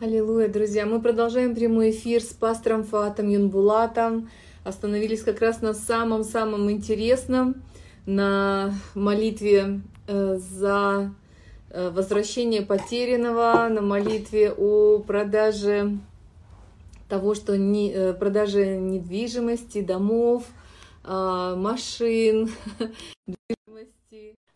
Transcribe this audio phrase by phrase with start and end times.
[0.00, 0.86] Аллилуйя, друзья.
[0.86, 4.30] Мы продолжаем прямой эфир с пастором Фатом Юнбулатом.
[4.64, 7.56] Остановились как раз на самом-самом интересном,
[8.06, 11.12] на молитве э, за
[11.68, 15.98] э, возвращение потерянного, на молитве о продаже
[17.10, 20.46] того, что не, э, продаже недвижимости, домов,
[21.04, 22.48] а, машин,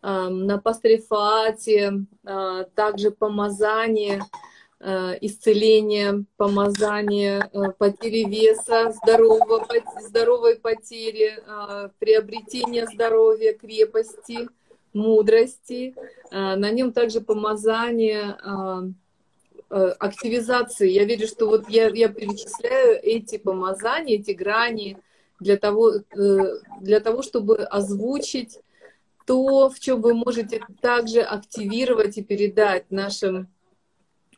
[0.03, 4.23] на пасторе Фате, а, также помазание
[5.21, 9.67] исцеление, помазание, э, потери веса, здорового,
[10.03, 14.49] здоровой потери, э, приобретение здоровья, крепости,
[14.93, 15.95] мудрости.
[16.31, 18.37] На нем также помазание
[19.69, 20.89] активизации.
[20.89, 24.99] Я верю, что вот я, я перечисляю эти помазания, эти грани
[25.41, 28.61] для того, для того, чтобы озвучить
[29.27, 33.49] то, в чем вы можете также активировать и передать нашим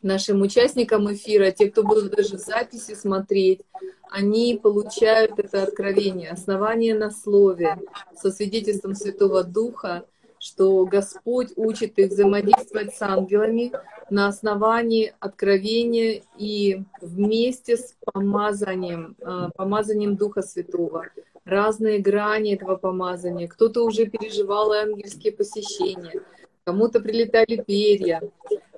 [0.06, 3.60] нашим участникам эфира, те, кто будут даже записи смотреть,
[4.08, 7.78] они получают это откровение, основание на слове,
[8.14, 10.06] со свидетельством Святого Духа,
[10.38, 13.72] что Господь учит их взаимодействовать с ангелами
[14.10, 21.06] на основании откровения и вместе с помазанием, а, помазанием Духа Святого.
[21.44, 23.48] Разные грани этого помазания.
[23.48, 26.22] Кто-то уже переживал ангельские посещения,
[26.66, 28.20] кому-то прилетали перья.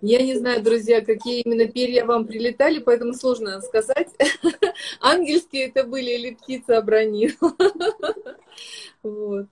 [0.03, 4.09] Я не знаю, друзья, какие именно перья вам прилетали, поэтому сложно сказать.
[5.01, 7.35] Ангельские это были или птица обронила.
[9.05, 9.47] Вот.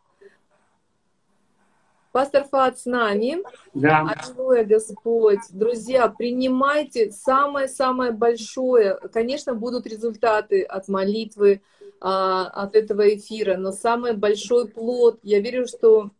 [2.10, 3.38] Пастор Фат с нами.
[3.72, 4.00] Да.
[4.00, 5.38] Аллилуйя, Господь.
[5.50, 8.98] Друзья, принимайте самое-самое большое.
[9.12, 11.62] Конечно, будут результаты от молитвы,
[12.00, 16.10] а, от этого эфира, но самый большой плод, я верю, что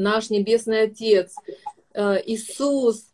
[0.00, 1.34] наш Небесный Отец,
[1.94, 3.10] э, Иисус,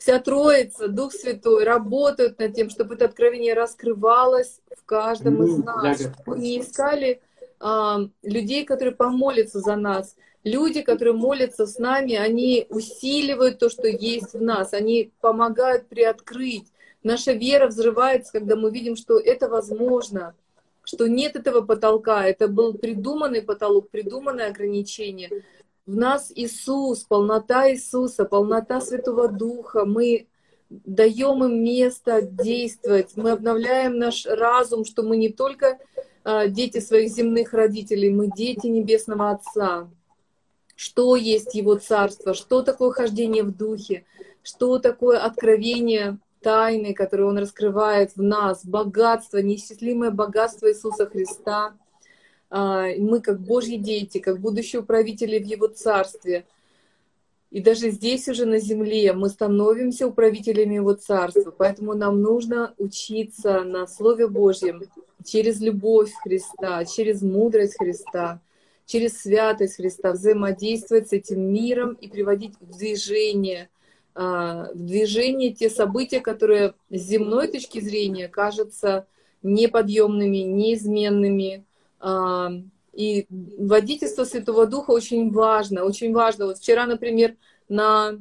[0.00, 6.00] вся Троица, Дух Святой работают над тем, чтобы это откровение раскрывалось в каждом из нас.
[6.26, 7.20] Мы не искали
[7.60, 10.16] а, людей, которые помолятся за нас.
[10.42, 16.64] Люди, которые молятся с нами, они усиливают то, что есть в нас, они помогают приоткрыть.
[17.02, 20.34] Наша вера взрывается, когда мы видим, что это возможно,
[20.82, 25.30] что нет этого потолка, это был придуманный потолок, придуманное ограничение
[25.90, 29.84] в нас Иисус, полнота Иисуса, полнота Святого Духа.
[29.84, 30.28] Мы
[30.70, 35.78] даем им место действовать, мы обновляем наш разум, что мы не только
[36.22, 39.90] а, дети своих земных родителей, мы дети Небесного Отца.
[40.76, 44.04] Что есть Его Царство, что такое хождение в Духе,
[44.42, 51.74] что такое откровение тайны, которое Он раскрывает в нас, богатство, неисчислимое богатство Иисуса Христа—
[52.50, 56.46] мы как Божьи дети, как будущие управители в Его Царстве.
[57.50, 61.52] И даже здесь уже на земле мы становимся управителями Его Царства.
[61.56, 64.82] Поэтому нам нужно учиться на Слове Божьем
[65.24, 68.40] через любовь Христа, через мудрость Христа,
[68.86, 73.68] через святость Христа, взаимодействовать с этим миром и приводить в движение,
[74.14, 79.06] а, в движение те события, которые с земной точки зрения кажутся
[79.42, 81.64] неподъемными, неизменными,
[82.92, 86.46] и водительство Святого Духа очень важно, очень важно.
[86.46, 87.36] Вот вчера, например,
[87.68, 88.18] на,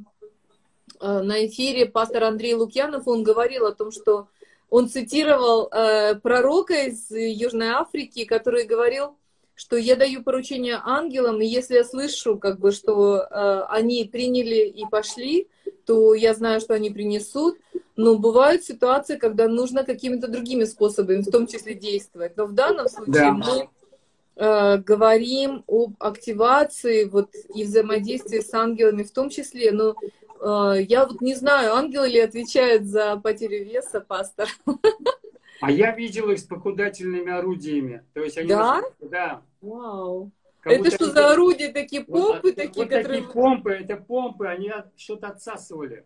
[1.00, 4.28] а, на эфире пастор Андрей Лукьянов, он говорил о том, что
[4.70, 9.16] он цитировал э, пророка из Южной Африки, который говорил,
[9.56, 14.68] что я даю поручение ангелам, и если я слышу, как бы, что э, они приняли
[14.68, 15.48] и пошли,
[15.86, 17.58] то я знаю, что они принесут.
[18.02, 22.38] Но бывают ситуации, когда нужно какими-то другими способами, в том числе действовать.
[22.38, 23.34] Но в данном случае да.
[23.34, 23.70] мы
[24.38, 29.74] э, говорим об активации вот, и взаимодействии с ангелами в том числе.
[29.74, 29.96] Но
[30.40, 34.48] э, я вот не знаю, ангелы ли отвечают за потерю веса, пастор?
[35.60, 38.06] А я видел их с похудательными орудиями.
[38.14, 38.78] То есть они да?
[38.78, 39.42] Очень, да.
[39.60, 40.32] Вау.
[40.64, 43.24] Это что за орудия такие, помпы вот, такие, вот которые...
[43.24, 46.06] такие помпы, это помпы, они что-то отсасывали.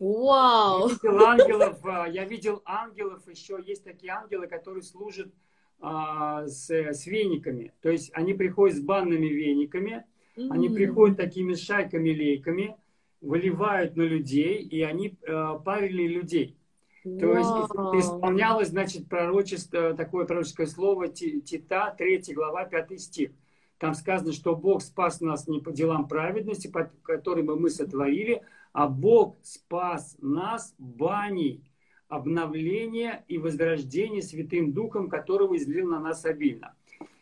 [0.00, 0.88] Вау!
[0.88, 5.32] Я видел ангелов, а, я видел ангелов, еще есть такие ангелы, которые служат
[5.80, 7.72] а, с, с вениками.
[7.80, 10.04] То есть они приходят с банными вениками,
[10.36, 10.48] mm-hmm.
[10.50, 12.76] они приходят такими шайками-лейками,
[13.20, 16.56] выливают на людей, и они а, парили людей.
[17.04, 17.20] Wow.
[17.20, 23.30] То есть исполнялось, значит, пророчество, такое пророческое слово Тита, 3 глава, 5 стих.
[23.78, 28.42] Там сказано, что Бог спас нас не по делам праведности, по которым мы сотворили,
[28.74, 31.62] а Бог спас нас баней
[32.08, 36.74] обновления и возрождения Святым Духом, которого излил на нас обильно.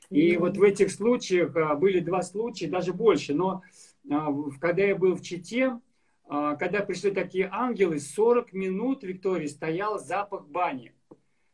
[0.08, 3.62] И вот в этих случаях а, были два случая, даже больше, но
[4.10, 5.78] а, когда я был в Чите,
[6.26, 10.92] а, когда пришли такие ангелы, 40 минут Виктории стоял запах бани.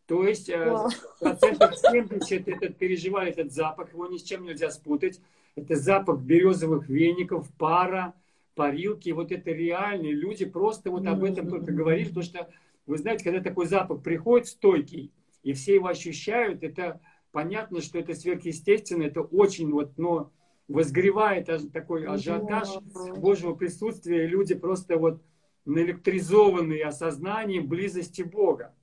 [0.06, 0.88] То есть wow.
[1.20, 5.20] Э, процентов 70 этот, переживали этот запах, его ни с чем нельзя спутать.
[5.56, 8.14] Это запах березовых веников, пара,
[8.58, 9.10] парилки.
[9.10, 12.50] Вот это реальные люди просто вот об этом только говорили, потому что
[12.86, 15.12] вы знаете, когда такой запах приходит стойкий,
[15.44, 17.00] и все его ощущают, это
[17.30, 20.32] понятно, что это сверхъестественно, это очень вот, но
[20.66, 22.68] возгревает такой ажиотаж
[23.16, 25.22] Божьего присутствия, и люди просто вот
[25.64, 28.74] наэлектризованные осознанием близости Бога.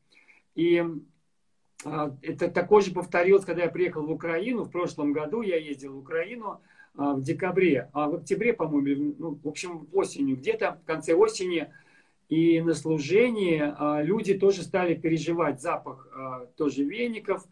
[0.55, 0.81] И
[1.83, 4.63] это такое же повторилось, когда я приехал в Украину.
[4.63, 6.61] В прошлом году я ездил в Украину
[6.95, 11.71] а, в декабре, а в октябре, по-моему, ну, в общем, осенью, где-то в конце осени.
[12.27, 16.07] И на служении а, люди тоже стали переживать запах
[16.55, 17.45] тоже веников.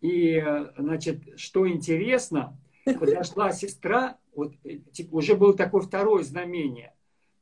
[0.00, 0.44] И,
[0.76, 4.54] значит, что интересно, подошла сестра, вот
[4.92, 6.92] типа, уже было такое второе знамение.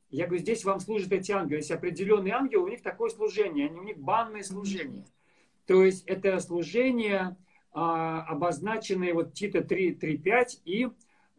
[0.09, 1.59] Я говорю, здесь вам служат эти ангелы.
[1.59, 5.05] Есть определенный ангел, у них такое служение, они, у них банное служение.
[5.71, 7.37] То есть это служение,
[7.71, 10.89] а, обозначенное вот Тита 3.3.5 и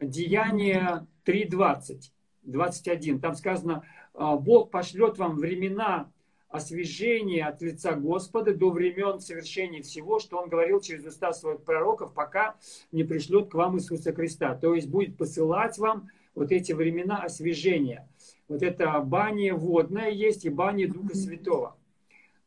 [0.00, 2.12] Деяние 3.20,
[2.44, 3.20] 21.
[3.20, 3.84] Там сказано,
[4.14, 6.10] а, Бог пошлет вам времена
[6.48, 12.14] освежения от лица Господа до времен совершения всего, что Он говорил через уста своих пророков,
[12.14, 12.56] пока
[12.90, 14.54] не пришлет к вам Иисуса Христа.
[14.54, 18.08] То есть будет посылать вам вот эти времена освежения.
[18.48, 21.76] Вот это баня водная есть и баня Духа Святого.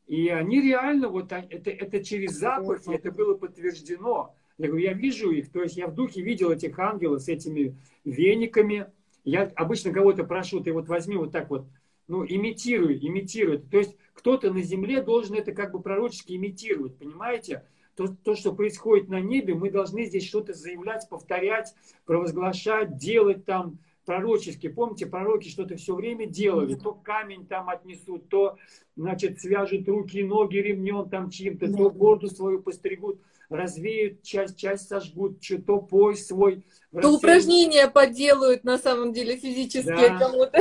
[0.08, 4.36] И они реально, вот это, это через запахи, это было подтверждено.
[4.58, 7.76] Я говорю, я вижу их, то есть я в духе видел этих ангелов с этими
[8.04, 8.88] вениками.
[9.24, 11.66] Я обычно кого-то прошу, ты вот возьми вот так вот,
[12.08, 13.58] ну, имитируй, имитируй.
[13.58, 17.66] То есть кто-то на земле должен это как бы пророчески имитировать, понимаете?
[17.96, 21.74] То, то, что происходит на небе, мы должны здесь что-то заявлять, повторять,
[22.06, 24.68] провозглашать, делать там, пророчески.
[24.68, 26.76] Помните, пророки что-то все время делали.
[26.76, 28.58] То камень там отнесут, то,
[28.96, 33.20] значит, свяжут руки и ноги ремнем там чьим-то, то бороду свою постригут,
[33.50, 36.64] развеют, часть, часть сожгут, то пояс свой.
[36.92, 40.20] То упражнения поделают на самом деле физически да.
[40.20, 40.60] кому-то.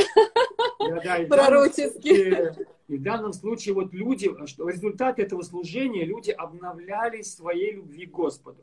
[0.79, 2.53] Да, да, и Пророчески.
[2.89, 8.11] И в данном случае вот люди, что результат этого служения, люди обновлялись своей любви к
[8.11, 8.63] Господу.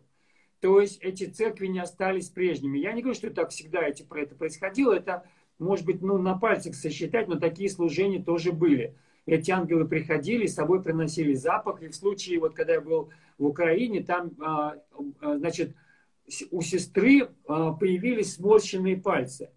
[0.61, 2.77] То есть эти церкви не остались прежними.
[2.77, 4.93] Я не говорю, что так всегда эти, про это происходило.
[4.93, 5.25] Это,
[5.57, 8.95] может быть, ну, на пальцах сосчитать, но такие служения тоже были.
[9.25, 11.81] Эти ангелы приходили, с собой приносили запах.
[11.81, 13.09] И в случае, вот когда я был
[13.39, 14.75] в Украине, там, а,
[15.19, 15.75] а, значит,
[16.51, 19.49] у сестры а, появились сморщенные пальцы.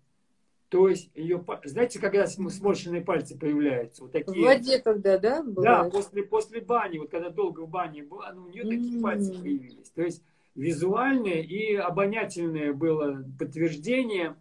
[0.71, 4.41] То есть ее, знаете, когда сморщенные пальцы появляются, вот такие.
[4.41, 5.43] В воде когда, да?
[5.43, 5.63] Бывает?
[5.63, 9.03] Да, после после бани, вот когда долго в бане была, ну, у нее такие mm-hmm.
[9.03, 9.91] пальцы появились.
[9.91, 10.23] То есть
[10.55, 14.37] визуальное и обонятельное было подтверждение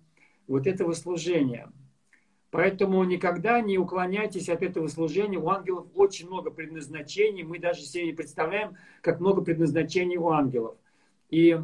[0.48, 1.72] вот этого служения.
[2.52, 5.40] Поэтому никогда не уклоняйтесь от этого служения.
[5.40, 7.42] У ангелов очень много предназначений.
[7.42, 10.76] Мы даже себе не представляем, как много предназначений у ангелов.
[11.32, 11.58] И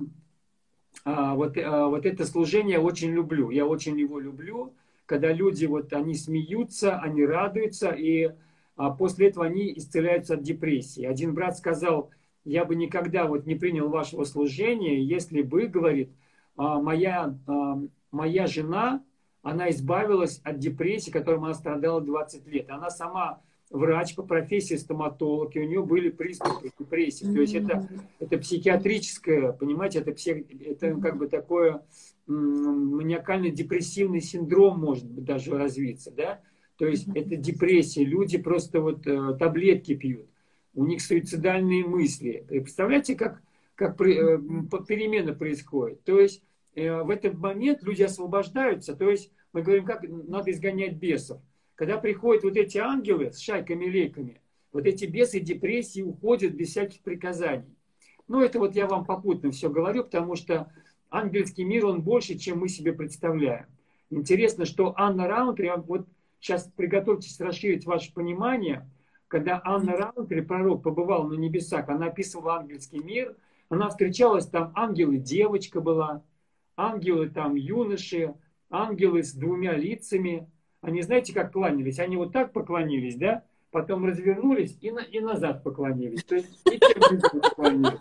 [1.06, 3.52] а, вот, а, вот это служение я очень люблю.
[3.52, 4.74] Я очень его люблю,
[5.06, 8.32] когда люди, вот они смеются, они радуются, и
[8.76, 11.04] а, после этого они исцеляются от депрессии.
[11.06, 12.10] Один брат сказал,
[12.46, 16.10] я бы никогда вот не принял вашего служения, если бы, говорит,
[16.56, 17.82] «А, моя, а,
[18.12, 19.04] моя жена,
[19.42, 22.70] она избавилась от депрессии, которой она страдала 20 лет.
[22.70, 27.24] Она сама врач по профессии стоматолог, и у нее были приступы депрессии.
[27.26, 27.88] То есть это,
[28.20, 31.84] это психиатрическое, понимаете, это, псих, это как бы такое
[32.28, 36.42] маниакально-депрессивный синдром может быть даже развиться, да?
[36.78, 40.29] То есть это депрессия, люди просто вот э, таблетки пьют
[40.74, 42.46] у них суицидальные мысли.
[42.48, 43.42] представляете, как,
[43.76, 44.40] как э,
[44.88, 46.04] перемена происходит?
[46.04, 46.44] То есть
[46.76, 51.42] э, в этот момент люди освобождаются, то есть мы говорим, как надо изгонять бесов.
[51.76, 57.76] Когда приходят вот эти ангелы с шайками-лейками, вот эти бесы депрессии уходят без всяких приказаний.
[58.28, 60.72] Ну, это вот я вам попутно все говорю, потому что
[61.10, 63.66] ангельский мир, он больше, чем мы себе представляем.
[64.12, 66.06] Интересно, что Анна Раунтри, вот
[66.40, 68.88] сейчас приготовьтесь расширить ваше понимание–
[69.30, 73.38] когда Анна Раунтри, пророк, побывал на небесах, она описывала ангельский мир,
[73.70, 76.24] она встречалась там, ангелы, девочка была,
[76.76, 78.34] ангелы там, юноши,
[78.72, 80.50] ангелы с двумя лицами.
[80.82, 82.00] Они, знаете, как кланялись?
[82.00, 83.44] Они вот так поклонились, да?
[83.70, 86.24] Потом развернулись и, на, и назад поклонились.
[86.24, 86.80] То есть, и
[87.40, 88.00] поклонились.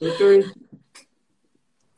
[0.00, 0.54] И, то, есть,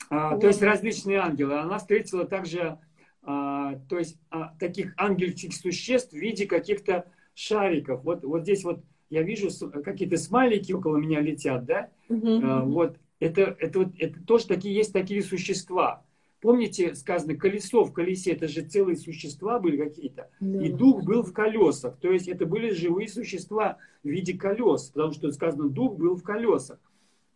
[0.08, 1.58] а, то есть различные ангелы.
[1.58, 2.78] Она встретила также
[3.24, 8.04] а, то есть, а, таких ангельских существ в виде каких-то шариков.
[8.04, 9.48] Вот, вот здесь вот я вижу
[9.84, 11.90] какие-то смайлики около меня летят, да?
[12.08, 16.02] А, вот это, это, это тоже такие есть такие существа.
[16.40, 20.28] Помните, сказано, колесо в колесе, это же целые существа были какие-то.
[20.40, 20.60] Да.
[20.60, 21.98] И дух был в колесах.
[22.00, 24.88] То есть это были живые существа в виде колес.
[24.88, 26.80] Потому что сказано, дух был в колесах.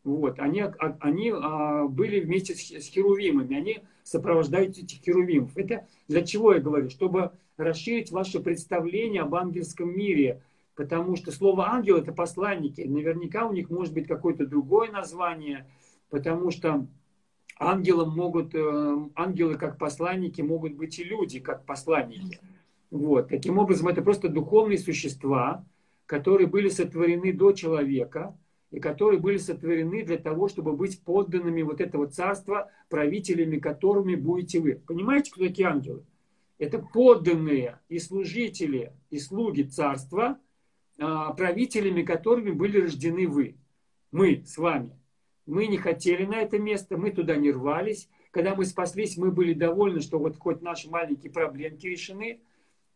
[0.02, 0.40] Вот.
[0.40, 3.56] Они, а, они а, были вместе с херувимами.
[3.56, 5.56] Они сопровождают этих херувимов.
[5.56, 6.90] Это для чего я говорю?
[6.90, 10.42] Чтобы расширить ваше представление об ангельском мире.
[10.74, 12.82] Потому что слово ангел это посланники.
[12.82, 15.66] Наверняка у них может быть какое-то другое название.
[16.10, 16.86] Потому что
[17.58, 22.40] ангелом могут, э, ангелы как посланники могут быть и люди как посланники.
[22.90, 23.28] Вот.
[23.28, 25.64] Таким образом, это просто духовные существа,
[26.04, 28.36] которые были сотворены до человека
[28.70, 34.60] и которые были сотворены для того, чтобы быть подданными вот этого царства, правителями которыми будете
[34.60, 34.74] вы.
[34.86, 36.04] Понимаете, кто такие ангелы?
[36.58, 40.38] Это подданные и служители, и слуги царства,
[40.98, 43.56] а, правителями которыми были рождены вы.
[44.10, 44.98] Мы с вами.
[45.44, 48.08] Мы не хотели на это место, мы туда не рвались.
[48.30, 52.40] Когда мы спаслись, мы были довольны, что вот хоть наши маленькие проблемки решены.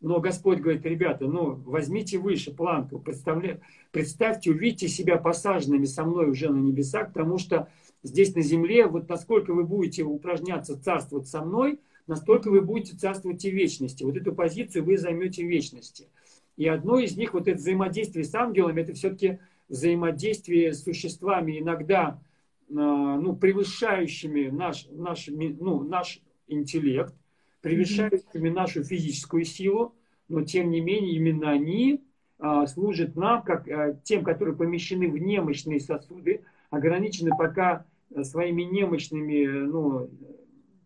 [0.00, 6.48] Но Господь говорит, ребята, ну возьмите выше планку, представьте, увидьте себя посаженными со мной уже
[6.48, 7.68] на небесах, потому что
[8.02, 13.42] здесь на земле, вот насколько вы будете упражняться царствовать со мной, настолько вы будете царствовать
[13.42, 14.02] в вечности.
[14.02, 16.08] Вот эту позицию вы займете в вечности.
[16.56, 19.38] И одно из них, вот это взаимодействие с ангелами, это все-таки
[19.68, 22.20] взаимодействие с существами, иногда
[22.68, 27.14] а, ну, превышающими наш, наш, ну, наш интеллект,
[27.60, 29.94] превышающими нашу физическую силу,
[30.28, 32.02] но тем не менее именно они
[32.40, 37.86] а, служат нам, как а, тем, которые помещены в немощные сосуды, ограничены пока
[38.24, 40.10] своими немощными ну,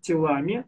[0.03, 0.67] телами,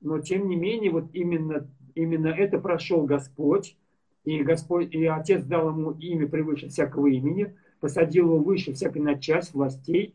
[0.00, 3.76] но тем не менее вот именно, именно это прошел Господь,
[4.24, 9.54] и Господь, и Отец дал ему имя превыше всякого имени, посадил его выше всякой начальств,
[9.54, 10.14] властей,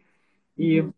[0.56, 0.90] и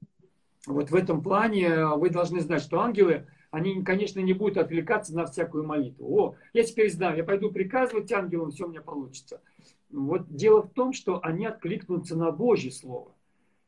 [0.66, 5.26] вот в этом плане вы должны знать, что ангелы, они, конечно, не будут отвлекаться на
[5.26, 6.20] всякую молитву.
[6.20, 9.42] О, я теперь знаю, я пойду приказывать ангелам, все у меня получится.
[9.90, 13.14] Вот дело в том, что они откликнутся на Божье Слово.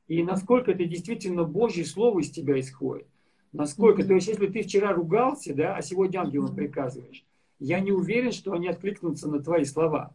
[0.07, 3.07] И насколько это действительно Божье Слово из тебя исходит.
[3.51, 7.25] Насколько, то есть если ты вчера ругался, да, а сегодня ангелам приказываешь,
[7.59, 10.13] я не уверен, что они откликнутся на твои слова.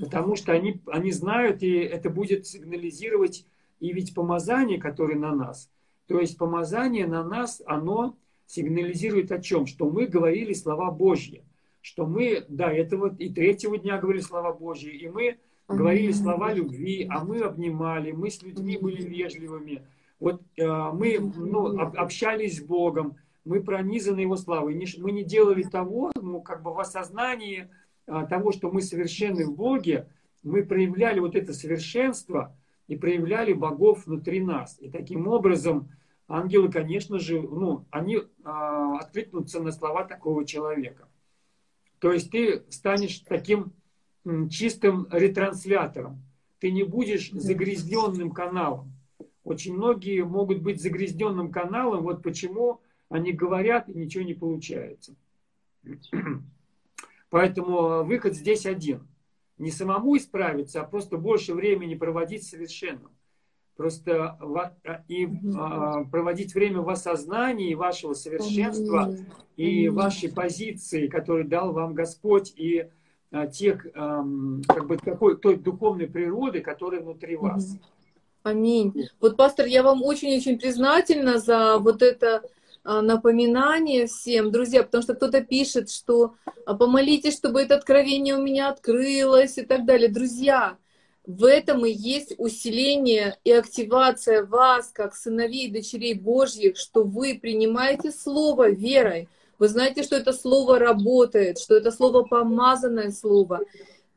[0.00, 3.44] Потому что они, они знают, и это будет сигнализировать
[3.80, 5.70] и ведь помазание, которое на нас,
[6.06, 9.66] то есть помазание на нас, оно сигнализирует о чем?
[9.66, 11.44] Что мы говорили слова Божьи.
[11.80, 17.06] Что мы до этого и третьего дня говорили слова Божьи, и мы говорили слова любви,
[17.08, 19.82] а мы обнимали, мы с людьми были вежливыми.
[20.20, 24.74] Вот э, мы ну, общались с Богом, мы пронизаны Его славой.
[24.98, 27.68] Мы не делали того, ну, как бы в осознании
[28.06, 30.06] э, того, что мы совершенны в Боге,
[30.42, 32.54] мы проявляли вот это совершенство–
[32.90, 34.76] и проявляли богов внутри нас.
[34.80, 35.92] И таким образом
[36.26, 41.06] ангелы, конечно же, ну, они а, откликнутся на слова такого человека.
[42.00, 43.72] То есть ты станешь таким
[44.50, 46.20] чистым ретранслятором.
[46.58, 48.92] Ты не будешь загрязненным каналом.
[49.44, 52.02] Очень многие могут быть загрязненным каналом.
[52.02, 55.14] Вот почему они говорят и ничего не получается.
[57.30, 59.06] Поэтому выход здесь один
[59.60, 63.10] не самому исправиться, а просто больше времени проводить совершенно.
[63.76, 69.14] Просто а, и а, проводить время в осознании вашего совершенства
[69.56, 72.88] и вашей позиции, которую дал вам Господь, и
[73.30, 77.78] а, тех, как бы, такой, той духовной природы, которая внутри вас.
[78.42, 79.08] Аминь.
[79.20, 82.42] Вот, пастор, я вам очень-очень признательна за вот это
[82.82, 88.42] а, напоминание всем, друзья, потому что кто-то пишет, что а, помолитесь, чтобы это откровение у
[88.42, 90.08] меня открылось и так далее.
[90.08, 90.78] Друзья,
[91.26, 97.38] в этом и есть усиление и активация вас, как сыновей и дочерей Божьих, что вы
[97.40, 99.28] принимаете Слово верой.
[99.58, 103.60] Вы знаете, что это Слово работает, что это Слово помазанное Слово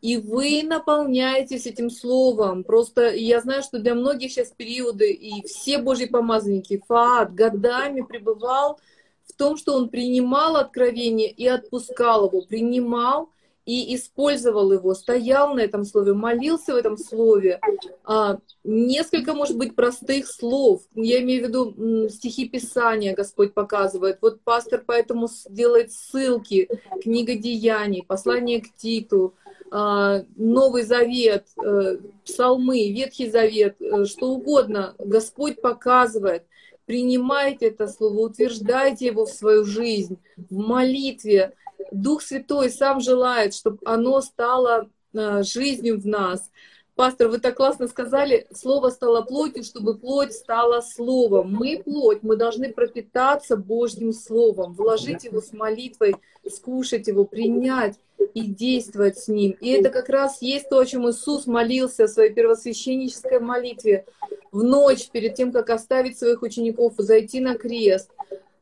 [0.04, 2.66] и вы наполняетесь этим словом.
[2.66, 8.82] Просто я знаю, что для многих сейчас периоды, и все Божьи помазанники, Фаат годами пребывал
[9.26, 13.30] в том, что он принимал откровение и отпускал его, принимал
[13.66, 17.60] и использовал его, стоял на этом слове, молился в этом слове.
[18.04, 20.82] А, несколько, может быть, простых слов.
[20.96, 24.18] Я имею в виду стихи Писания Господь показывает.
[24.22, 26.70] Вот пастор поэтому делает ссылки,
[27.02, 29.34] книга Деяний, послание к Титу,
[29.72, 36.44] а, Новый Завет, э, Псалмы, Ветхий Завет, э, что угодно, Господь показывает.
[36.86, 41.54] Принимайте это слово, утверждайте его в свою жизнь, в молитве.
[41.92, 46.50] Дух Святой сам желает, чтобы оно стало э, жизнью в нас.
[46.96, 51.52] Пастор, вы так классно сказали, слово стало плотью, чтобы плоть стала словом.
[51.52, 56.16] Мы плоть, мы должны пропитаться Божьим словом, вложить его с молитвой,
[56.48, 57.98] скушать его, принять
[58.36, 59.58] и действовать с ним.
[59.60, 64.06] И это как раз есть то, о чем Иисус молился в своей первосвященнической молитве
[64.54, 68.12] в ночь перед тем, как оставить своих учеников, зайти на крест.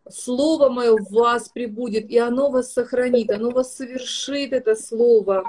[0.10, 5.44] Слово мое в вас прибудет, и оно вас сохранит, оно вас совершит, это слово.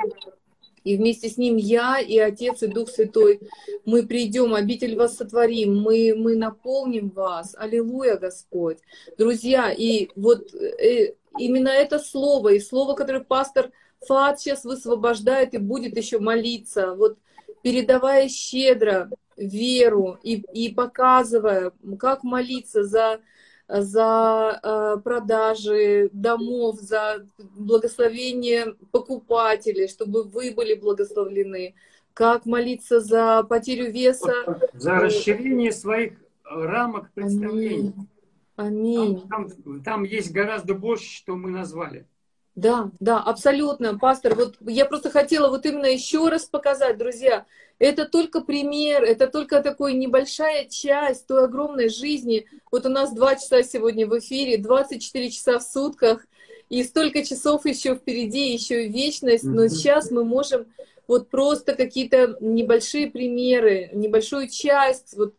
[0.84, 3.40] И вместе с ним я и Отец и Дух Святой,
[3.84, 7.54] мы придем, обитель вас сотворим, мы, мы наполним вас.
[7.56, 8.78] Аллилуйя, Господь.
[9.16, 13.70] Друзья, и вот э, именно это слово, и слово, которое пастор
[14.08, 17.16] Фат сейчас высвобождает и будет еще молиться, вот
[17.62, 23.20] передавая щедро веру и, и показывая, как молиться за
[23.68, 31.74] за э, продажи домов, за благословение покупателей, чтобы вы были благословлены,
[32.12, 34.34] как молиться за потерю веса.
[34.74, 36.14] За расширение своих
[36.44, 37.94] рамок представлений.
[38.56, 39.26] Аминь.
[39.28, 42.06] Там, там, там есть гораздо больше, что мы назвали.
[42.54, 44.34] Да, да, абсолютно, пастор.
[44.34, 47.46] Вот я просто хотела вот именно еще раз показать, друзья,
[47.78, 52.46] это только пример, это только такой небольшая часть той огромной жизни.
[52.70, 56.26] Вот у нас два часа сегодня в эфире, 24 часа в сутках,
[56.68, 59.44] и столько часов еще впереди, еще вечность.
[59.44, 60.66] Но сейчас мы можем
[61.08, 65.34] вот просто какие-то небольшие примеры, небольшую часть вот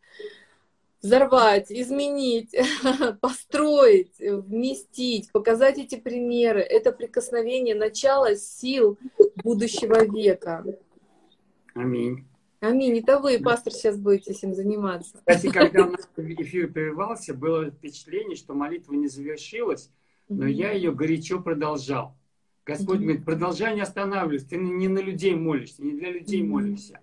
[1.03, 2.55] взорвать, изменить,
[3.21, 6.61] построить, вместить, показать эти примеры.
[6.61, 8.97] Это прикосновение начала сил
[9.43, 10.65] будущего века.
[11.75, 12.25] Аминь.
[12.61, 12.99] Аминь.
[12.99, 15.17] Это вы, пастор, сейчас будете этим заниматься.
[15.17, 19.91] Кстати, когда у нас эфир прервался, было впечатление, что молитва не завершилась,
[20.29, 22.15] но я ее горячо продолжал.
[22.65, 27.01] Господь говорит, продолжай не останавливаться, ты не на людей молишься, не для людей молишься.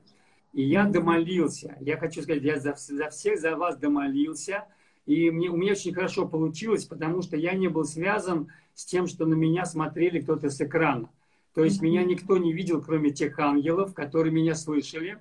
[0.52, 1.76] И я домолился.
[1.80, 4.64] Я хочу сказать, я за, за всех за вас домолился.
[5.06, 9.06] И мне, у меня очень хорошо получилось, потому что я не был связан с тем,
[9.06, 11.10] что на меня смотрели кто-то с экрана.
[11.54, 15.18] То есть меня никто не видел, кроме тех ангелов, которые меня слышали.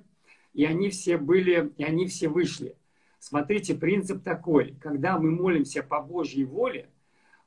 [0.53, 2.75] И они все были, и они все вышли.
[3.19, 4.75] Смотрите, принцип такой.
[4.81, 6.89] Когда мы молимся по Божьей воле,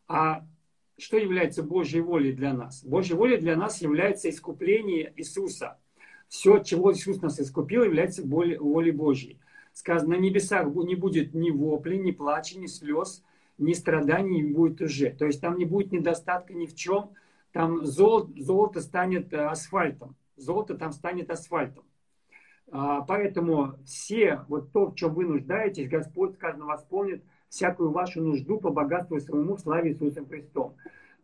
[0.07, 0.47] а
[0.99, 2.85] что является Божьей волей для нас?
[2.85, 5.79] Божьей волей для нас является искупление Иисуса–
[6.33, 9.39] все, чего Иисус нас искупил, является волей Божьей.
[9.75, 13.23] Сказано, на небесах не будет ни вопли, ни плача, ни слез,
[13.59, 15.11] ни страданий не будет уже.
[15.11, 17.11] То есть там не будет недостатка ни в чем.
[17.53, 20.17] Там золото, золото станет э, асфальтом.
[20.37, 21.85] Золото там станет асфальтом.
[22.71, 28.59] А, поэтому все, вот то, в чем вы нуждаетесь, Господь, сказано, восполнит всякую вашу нужду
[28.59, 30.77] по богатству своему в славе Иисусом Христом.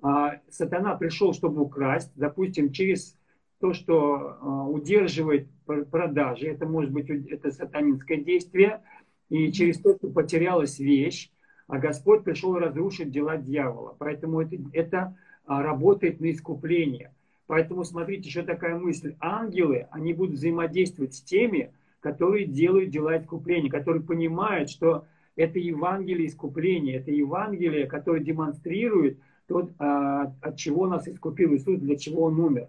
[0.02, 3.17] А, сатана пришел, чтобы украсть, допустим, через
[3.60, 8.82] то, что а, удерживает продажи, это может быть это сатанинское действие,
[9.28, 11.30] и через то, что потерялась вещь,
[11.66, 13.94] а Господь пришел разрушить дела дьявола.
[13.98, 17.12] Поэтому это, это а, работает на искупление.
[17.46, 19.16] Поэтому смотрите, еще такая мысль.
[19.20, 26.28] Ангелы, они будут взаимодействовать с теми, которые делают дела искупления, которые понимают, что это Евангелие
[26.28, 32.38] искупления, это Евангелие, которое демонстрирует то, а, от чего нас искупил Иисус, для чего Он
[32.38, 32.68] умер.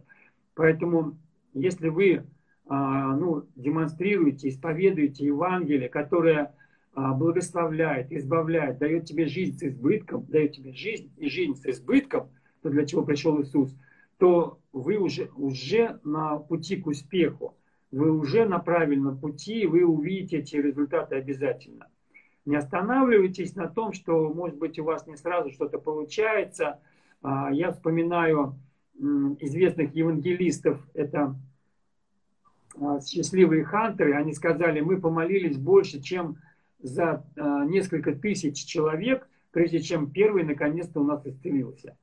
[0.60, 1.18] Поэтому,
[1.54, 2.26] если вы
[2.68, 6.54] а, ну, демонстрируете, исповедуете Евангелие, которое
[6.94, 12.28] а, благословляет, избавляет, дает тебе жизнь с избытком, дает тебе жизнь и жизнь с избытком,
[12.62, 13.74] то для чего пришел Иисус,
[14.18, 17.56] то вы уже, уже на пути к успеху,
[17.90, 21.88] вы уже на правильном пути, и вы увидите эти результаты обязательно.
[22.44, 26.82] Не останавливайтесь на том, что, может быть, у вас не сразу что-то получается.
[27.22, 28.60] А, я вспоминаю
[29.00, 31.36] известных евангелистов, это
[32.80, 36.38] а, счастливые хантеры, они сказали, мы помолились больше, чем
[36.82, 41.98] за а, несколько тысяч человек, прежде чем первый наконец-то у нас исцелился.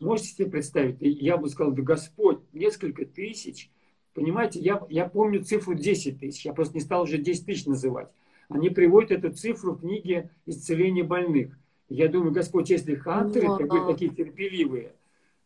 [0.00, 0.98] Можете себе представить?
[1.00, 3.70] Я бы сказал, да Господь, несколько тысяч.
[4.14, 8.08] Понимаете, я, я помню цифру 10 тысяч, я просто не стал уже 10 тысяч называть.
[8.48, 11.58] Они приводят эту цифру в книге «Исцеление больных».
[11.88, 14.92] Я думаю, Господь, если хантеры, как бы такие терпеливые,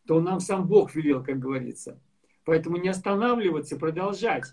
[0.05, 1.99] то нам сам Бог велел, как говорится.
[2.45, 4.45] Поэтому не останавливаться, продолжать.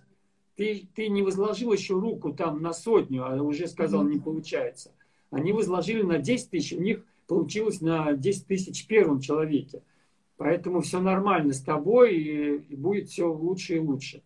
[0.56, 4.92] Ты, ты не возложил еще руку там на сотню, а уже сказал, не получается.
[5.30, 9.82] Они возложили на 10 тысяч, у них получилось на 10 тысяч первом человеке.
[10.36, 14.22] Поэтому все нормально с тобой, и, и будет все лучше и лучше.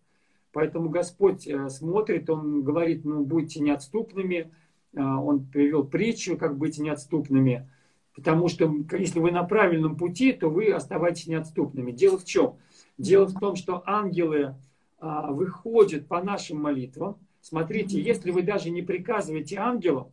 [0.51, 4.51] Поэтому Господь э, смотрит, Он говорит, ну, будьте неотступными.
[4.93, 7.69] Э, он привел притчу, как быть неотступными.
[8.15, 11.91] Потому что если вы на правильном пути, то вы оставайтесь неотступными.
[11.91, 12.57] Дело в чем?
[12.97, 14.55] Дело в том, что ангелы,
[14.97, 17.17] а, выходит по нашим молитвам.
[17.41, 20.11] Смотрите, если вы даже не приказываете ангелам,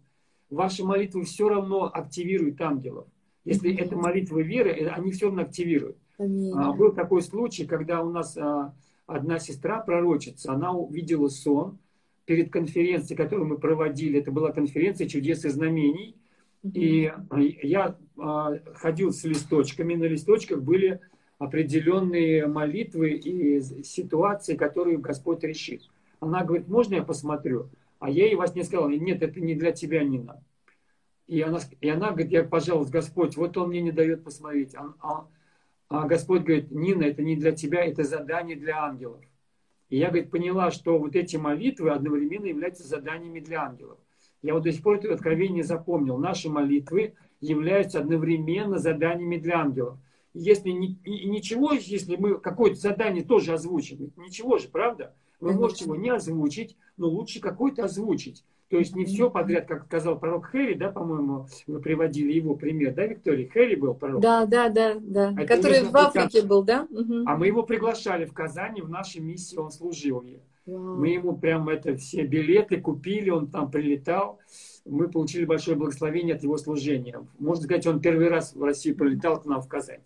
[0.50, 3.06] ваши молитвы все равно активируют ангелов.
[3.44, 5.96] Если это молитвы веры, э, они все равно активируют.
[6.18, 8.74] А, был такой случай, когда у нас а,
[9.06, 11.78] одна сестра, пророчица, она увидела сон
[12.24, 14.20] перед конференцией, которую мы проводили.
[14.20, 16.16] Это была конференция чудес и знамений.
[16.62, 17.12] И
[17.62, 19.94] я а, ходил с листочками.
[19.94, 21.00] На листочках были
[21.38, 25.82] определенные молитвы и ситуации, которые Господь решит.
[26.20, 27.68] Она говорит, можно я посмотрю?
[27.98, 30.42] А я ей вас не сказал, нет, это не для тебя, Нина.
[31.26, 34.74] И она, и она говорит, я, пожалуйста, Господь, вот он мне не дает посмотреть.
[34.76, 35.28] А, а,
[35.88, 39.20] а Господь говорит, Нина, это не для тебя, это задание для ангелов.
[39.88, 43.98] И я, говорит, поняла, что вот эти молитвы одновременно являются заданиями для ангелов.
[44.42, 46.18] Я вот до сих пор это откровение запомнил.
[46.18, 49.98] Наши молитвы являются одновременно заданиями для ангелов.
[50.34, 55.14] Если ни, ничего, если мы какое-то задание тоже озвучим, ничего же, правда?
[55.40, 58.44] Вы можете его не озвучить, но лучше какой-то озвучить.
[58.68, 62.94] То есть не все подряд, как сказал пророк Хэри, да, по-моему, вы приводили его пример,
[62.94, 63.46] да, Виктория?
[63.46, 64.22] Хэри был пророк?
[64.22, 65.32] Да, да, да, да.
[65.32, 66.86] Это Который в Африке был, да?
[66.90, 67.24] Угу.
[67.26, 70.24] А мы его приглашали в Казани, в нашей миссии он служил.
[70.66, 74.38] Мы ему прям это все билеты купили, он там прилетал.
[74.84, 77.26] Мы получили большое благословение от его служения.
[77.38, 80.02] Можно сказать, он первый раз в Россию прилетал к нам в Казань.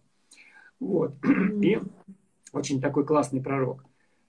[0.81, 1.15] Вот.
[1.63, 1.79] И
[2.53, 3.85] очень такой классный пророк.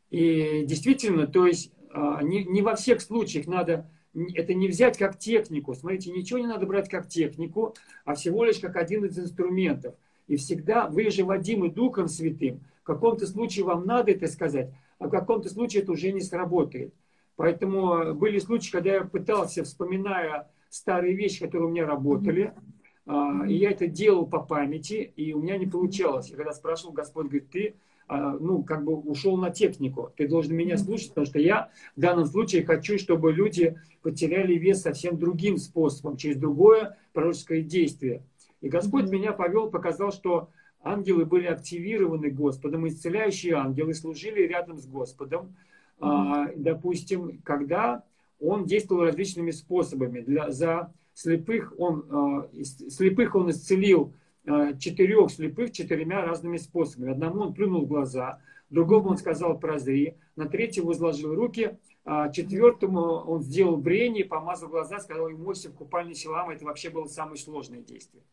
[0.09, 3.89] И действительно, то есть а, не, не во всех случаях надо
[4.33, 5.73] это не взять как технику.
[5.73, 9.95] Смотрите, ничего не надо брать как технику, а всего лишь как один из инструментов.
[10.27, 12.61] И всегда вы же водимы Духом Святым.
[12.81, 16.93] В каком-то случае вам надо это сказать, а в каком-то случае это уже не сработает.
[17.35, 22.53] Поэтому были случаи, когда я пытался, вспоминая старые вещи, которые у меня работали,
[23.47, 26.29] и я это делал по памяти, и у меня не получалось.
[26.29, 27.75] Я когда спрашивал, Господь говорит, ты
[28.09, 30.13] а, ну, как бы ушел на технику.
[30.15, 34.81] Ты должен меня слушать, потому что я в данном случае хочу, чтобы люди потеряли вес
[34.81, 38.23] совсем другим способом, через другое пророческое действие.
[38.61, 40.49] И Господь меня повел, показал, что
[40.91, 45.55] ангелы были активированы Господом, исцеляющие ангелы служили рядом с Господом.
[45.99, 46.01] Mm-hmm.
[46.01, 48.03] А, допустим, когда
[48.39, 50.21] он действовал различными способами.
[50.21, 52.49] Для, за слепых он, а,
[52.89, 54.13] слепых он исцелил
[54.47, 57.11] Э, четырех слепых четырьмя разными способами.
[57.11, 63.01] Одному он плюнул в глаза, другому он сказал прозри, на третьего возложил руки, а четвертому
[63.01, 66.53] он сделал брение, помазал глаза, сказал ему в купальне Силама.
[66.53, 68.23] Это вообще было самое сложное действие.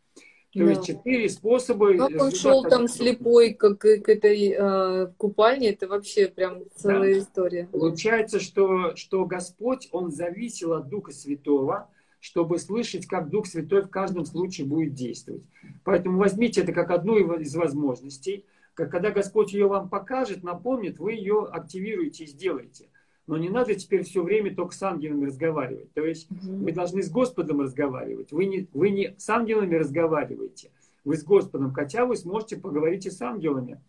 [0.54, 0.70] То да.
[0.70, 1.96] есть четыре способа.
[1.96, 7.14] Как он шел там слепой к, к, к этой э, купальне, это вообще прям целая
[7.14, 7.18] да.
[7.18, 7.68] история.
[7.72, 11.90] Получается, что, что Господь, Он зависел от Духа Святого,
[12.20, 15.42] чтобы слышать, как Дух Святой в каждом случае будет действовать.
[15.82, 18.44] Поэтому возьмите это как одну из возможностей.
[18.74, 22.88] Когда Господь ее вам покажет, напомнит, вы ее активируете и сделаете.
[23.26, 25.92] Но не надо теперь все время только с ангелами разговаривать.
[25.94, 28.32] То есть вы должны с Господом разговаривать.
[28.32, 30.70] Вы не, вы не с ангелами разговариваете,
[31.04, 31.72] вы с Господом.
[31.72, 33.80] Хотя вы сможете поговорить и с ангелами.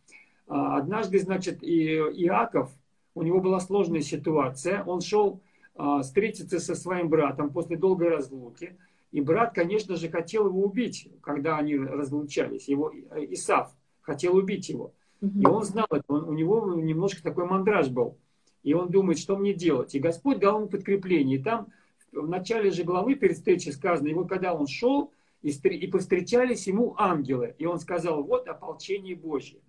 [0.48, 2.72] А, однажды, значит, и Иаков,
[3.14, 4.84] у него была сложная ситуация.
[4.84, 5.42] Он шел
[5.76, 8.78] а, встретиться со своим братом после долгой разлуки.
[9.12, 12.68] И брат, конечно же, хотел его убить, когда они разлучались.
[12.68, 14.94] Его э, Исав хотел убить его.
[15.22, 18.18] И он знал это, он, у него немножко такой мандраж был.
[18.66, 19.94] И он думает, что мне делать.
[19.94, 21.38] И Господь дал ему подкрепление.
[21.38, 21.68] И там
[22.12, 25.12] в начале же главы перед встречей сказано, его когда он шел,
[25.44, 27.54] и, повстречались ему ангелы.
[27.60, 29.60] И он сказал, вот ополчение Божье.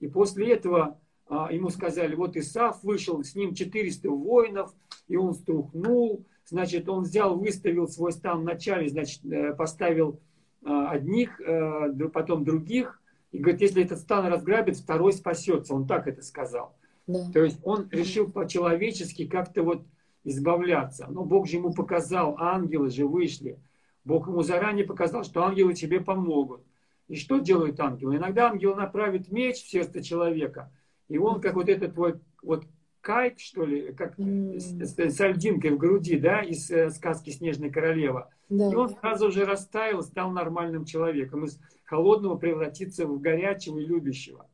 [0.00, 4.74] И после этого а, ему сказали, вот Исаф вышел, с ним 400 воинов,
[5.06, 10.18] и он струхнул, значит, он взял, выставил свой стан вначале, значит, э, поставил
[10.64, 16.08] а, одних, э, потом других, и говорит, если этот стан разграбит, второй спасется, он так
[16.08, 16.74] это сказал.
[17.12, 17.30] Да.
[17.32, 19.82] То есть он решил по-человечески как-то вот
[20.24, 21.06] избавляться.
[21.10, 23.58] Но Бог же ему показал, ангелы же вышли.
[24.04, 26.62] Бог ему заранее показал, что ангелы тебе помогут.
[27.08, 28.16] И что делают ангелы?
[28.16, 30.72] Иногда ангел направит меч в сердце человека–
[31.10, 32.64] и он, как вот этот вот, вот
[33.00, 34.58] кайт, что ли, как mm.
[34.60, 38.30] с, с, сальдинкой в груди, да, из э, сказки «Снежная королева».
[38.48, 38.70] Да.
[38.70, 41.44] И он сразу же растаял, стал нормальным человеком.
[41.44, 44.46] Из холодного превратиться в горячего и любящего.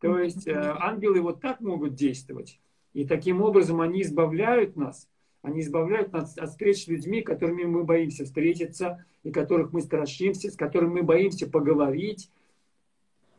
[0.00, 2.60] То есть э, ангелы вот так могут действовать.
[2.94, 5.08] И таким образом они избавляют нас.
[5.42, 10.50] Они избавляют нас от встреч с людьми, которыми мы боимся встретиться, и которых мы страшимся,
[10.50, 12.30] с которыми мы боимся поговорить,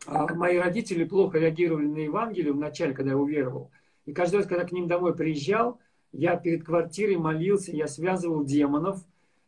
[0.05, 3.69] а мои родители плохо реагировали на Евангелие вначале, когда я уверовал.
[4.05, 5.79] И каждый раз, когда к ним домой приезжал,
[6.11, 9.03] я перед квартирой молился, я связывал демонов,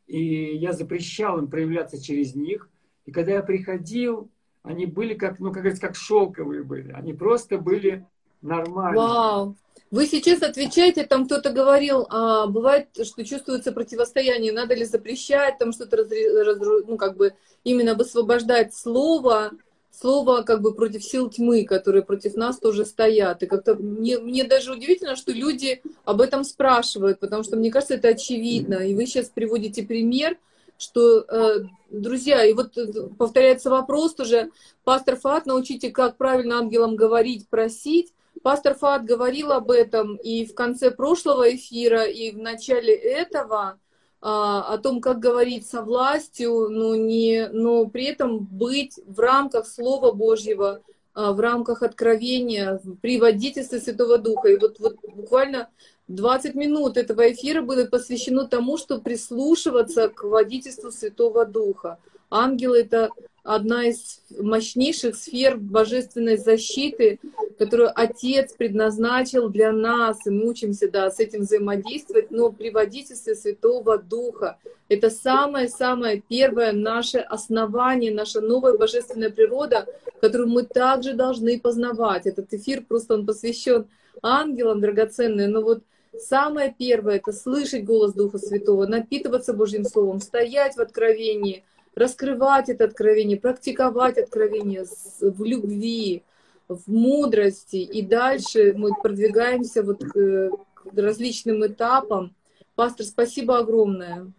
[0.08, 2.70] и я запрещал им проявляться через них.
[3.06, 4.30] И когда я приходил,
[4.64, 6.92] они были как, ну, как говорится, как шелковые были.
[6.92, 8.06] Они просто были
[8.42, 9.00] нормальные.
[9.00, 9.56] Вау!
[9.90, 15.74] Вы сейчас отвечаете, там кто-то говорил, а, бывает, что чувствуется противостояние, надо ли запрещать, там
[15.74, 16.16] что-то, разру...
[16.46, 16.86] разру...
[16.88, 17.34] ну, как бы
[17.66, 19.52] именно высвобождать слово,
[19.92, 23.44] слово как бы против сил тьмы, которые против нас тоже стоят.
[23.44, 27.96] И как-то мне, мне даже удивительно, что люди об этом спрашивают, потому что мне кажется,
[27.96, 28.76] это очевидно.
[28.76, 30.38] И вы сейчас приводите пример,
[30.82, 32.78] что, э, друзья, и вот
[33.18, 34.52] повторяется вопрос тоже,
[34.84, 38.14] пастор Фат, научите, как правильно ангелам говорить, просить,
[38.44, 43.80] Пастор Фат говорил об этом и в конце прошлого эфира, и в начале этого,
[44.20, 49.68] а, о том, как говорить со властью, но, не, но при этом быть в рамках
[49.68, 50.82] Слова Божьего,
[51.14, 54.50] а, в рамках откровения, при водительстве Святого Духа.
[54.50, 55.70] И вот, вот буквально
[56.16, 61.98] 20 минут этого эфира было посвящено тому, чтобы прислушиваться к водительству Святого Духа.
[62.30, 63.10] Ангел— это
[63.44, 67.20] одна из мощнейших сфер божественной защиты,
[67.58, 73.36] которую Отец предназначил для нас, и мы учимся да, с этим взаимодействовать, но при водительстве
[73.36, 74.58] Святого Духа.
[74.90, 79.88] Это самое-самое первое наше основание, наша новая божественная природа,
[80.20, 82.28] которую мы также должны познавать.
[82.28, 83.88] Этот эфир просто он посвящен
[84.22, 85.84] ангелам драгоценные, но вот
[86.18, 91.64] самое первое— это слышать голос Духа Святого, напитываться Божьим Словом, стоять в откровении—
[91.96, 94.86] раскрывать это откровение, практиковать откровение
[95.20, 96.24] в любви,
[96.68, 97.78] в мудрости.
[97.78, 100.52] И дальше мы продвигаемся вот к,
[100.96, 102.36] различным этапам.
[102.76, 104.32] Пастор, спасибо огромное.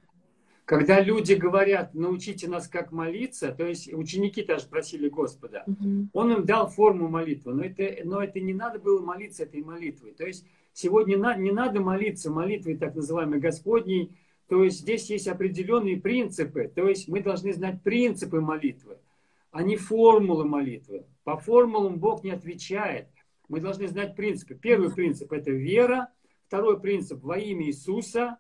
[0.65, 6.09] Когда люди говорят, научите нас как молиться, то есть ученики даже просили Господа, угу.
[6.13, 10.13] Он им дал форму молитвы, но это, но это не надо было молиться этой молитвой.
[10.13, 14.17] То есть сегодня не надо молиться молитвой так называемой Господней,
[14.49, 16.71] то есть здесь есть определенные принципы.
[16.75, 18.99] То есть мы должны знать принципы молитвы,
[19.51, 21.07] а не формулы молитвы.
[21.25, 23.09] По формулам Бог не отвечает.
[23.49, 24.55] Мы должны знать принципы.
[24.55, 26.09] Первый принцип– это вера.
[26.49, 28.39] Второй принцип– во имя Иисуса.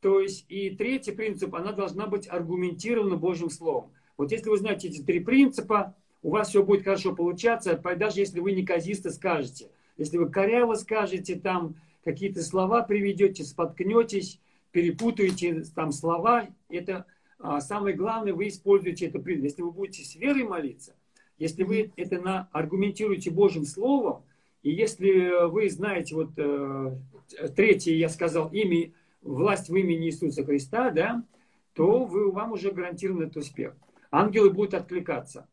[0.00, 3.92] То есть и третий принцип– она должна быть аргументирована Божьим Словом.
[4.16, 8.40] Вот если вы знаете эти три принципа, у вас все будет хорошо получаться, даже если
[8.40, 9.70] вы неказисто скажете.
[9.96, 14.40] Если вы коряво скажете, там какие-то слова приведете, споткнетесь,
[14.72, 17.06] перепутаете там слова, это
[17.38, 19.18] а, самое главное, вы используете это.
[19.30, 20.94] Если вы будете с верой молиться,
[21.38, 24.22] если вы это на, аргументируете Божьим Словом,
[24.62, 26.98] и если вы знаете, вот э,
[27.56, 31.24] третье, я сказал, имя, власть в имени Иисуса Христа, да,
[31.72, 33.74] то вы, вам уже гарантирован этот успех.
[34.10, 35.48] Ангелы будут откликаться.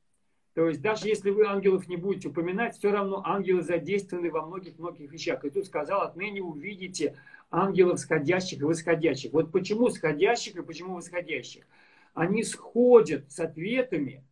[0.58, 5.12] То есть даже если вы ангелов не будете упоминать, все равно ангелы задействованы во многих-многих
[5.12, 5.46] вещах.
[5.46, 7.16] И тут сказал, отныне увидите
[7.52, 9.34] ангелов сходящих и восходящих.
[9.34, 11.64] Вот почему сходящих и почему восходящих?
[12.16, 14.24] Они сходят с ответами,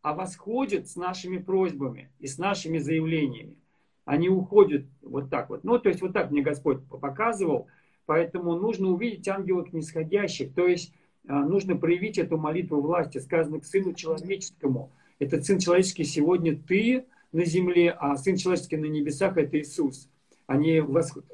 [0.00, 3.58] а восходят с нашими просьбами и с нашими заявлениями.
[4.06, 5.64] Они уходят вот так вот.
[5.64, 7.66] Ну, то есть вот так мне Господь показывал.
[8.06, 10.54] Поэтому нужно увидеть ангелов нисходящих.
[10.54, 10.94] То есть
[11.28, 14.90] а, нужно проявить эту молитву власти, сказано к Сыну Человеческому.
[15.18, 20.08] Этот Сын Человеческий сегодня ты на земле, а Сын Человеческий на небесах– это Иисус
[20.46, 20.82] они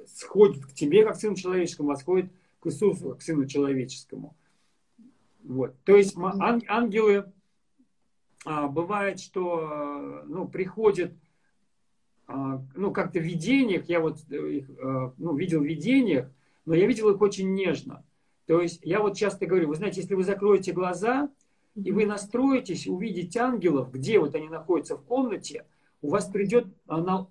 [0.06, 4.36] сходят к тебе, как к Сыну Человеческому, восходят к Иисусу, к Сыну Человеческому.
[5.42, 5.74] Вот.
[5.84, 7.32] То есть ан- ангелы,
[8.44, 11.12] а, бывает, что ну, приходят
[12.26, 16.30] а, ну, как-то в видениях, я вот их а, ну, видел в видениях,
[16.66, 18.04] но я видел их очень нежно.
[18.46, 21.30] То есть я вот часто говорю, вы знаете, если вы закроете глаза,
[21.74, 25.66] и вы настроитесь увидеть ангелов, где вот они находятся в комнате,
[26.02, 27.28] у вас придет на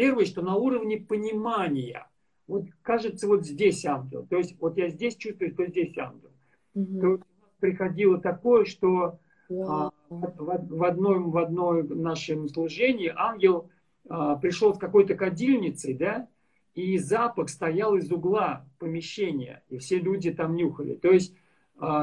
[0.00, 2.06] Первое, что на уровне понимания.
[2.46, 4.26] Вот кажется, вот здесь ангел.
[4.26, 6.30] То есть вот я здесь чувствую, что здесь ангел.
[6.72, 7.00] Угу.
[7.00, 7.20] То
[7.58, 9.18] приходило такое, что
[9.50, 13.68] а, в, в, одном, в одном нашем служении ангел
[14.08, 16.28] а, пришел с какой-то кадильницей, да,
[16.74, 20.94] и запах стоял из угла помещения, и все люди там нюхали.
[20.94, 21.38] То есть а,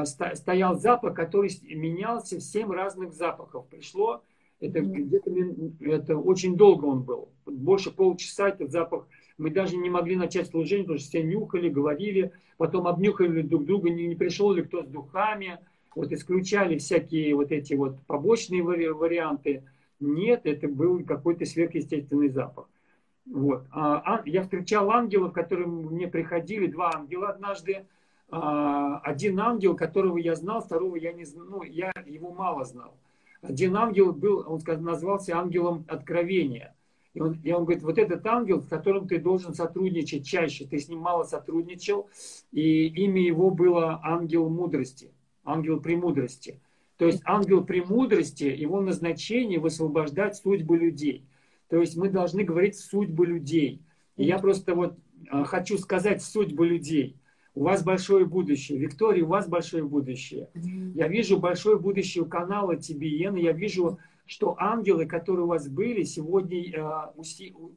[0.04, 3.66] стоял запах, который менялся в семь разных запахов.
[3.68, 4.22] Пришло
[4.60, 5.30] это где-то
[5.80, 7.28] это очень долго он был.
[7.46, 9.06] Больше полчаса этот запах.
[9.36, 13.88] Мы даже не могли начать служение, потому что все нюхали, говорили, потом обнюхали друг друга,
[13.90, 15.58] не, не пришел ли кто с духами.
[15.94, 19.62] Вот исключали всякие вот эти вот побочные варианты.
[20.00, 22.68] Нет, это был какой-то сверхъестественный запах.
[23.26, 23.64] Вот.
[23.70, 27.86] А, а, я встречал ангелов, которые мне приходили, два ангела однажды.
[28.30, 32.94] А, один ангел, которого я знал, второго я не знал, ну, я его мало знал
[33.42, 36.74] один ангел был, он назвался ангелом откровения.
[37.14, 40.78] И он, и он говорит, вот этот ангел, с которым ты должен сотрудничать чаще, ты
[40.78, 42.08] с ним мало сотрудничал,
[42.52, 45.10] и имя его было ангел мудрости,
[45.44, 46.60] ангел премудрости.
[46.96, 51.24] То есть ангел премудрости, его назначение высвобождать судьбы людей.
[51.68, 53.80] То есть мы должны говорить судьбы людей.
[54.16, 54.98] И я просто вот
[55.30, 57.16] а, хочу сказать судьбы людей.
[57.58, 58.78] У вас большое будущее.
[58.78, 60.48] Виктория, у вас большое будущее.
[60.94, 63.36] Я вижу большое будущее у канала TBN.
[63.40, 67.12] Я вижу, что ангелы, которые у вас были, сегодня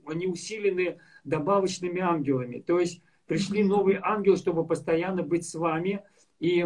[0.06, 2.60] они усилены добавочными ангелами.
[2.60, 6.04] То есть пришли новые ангелы, чтобы постоянно быть с вами.
[6.39, 6.63] И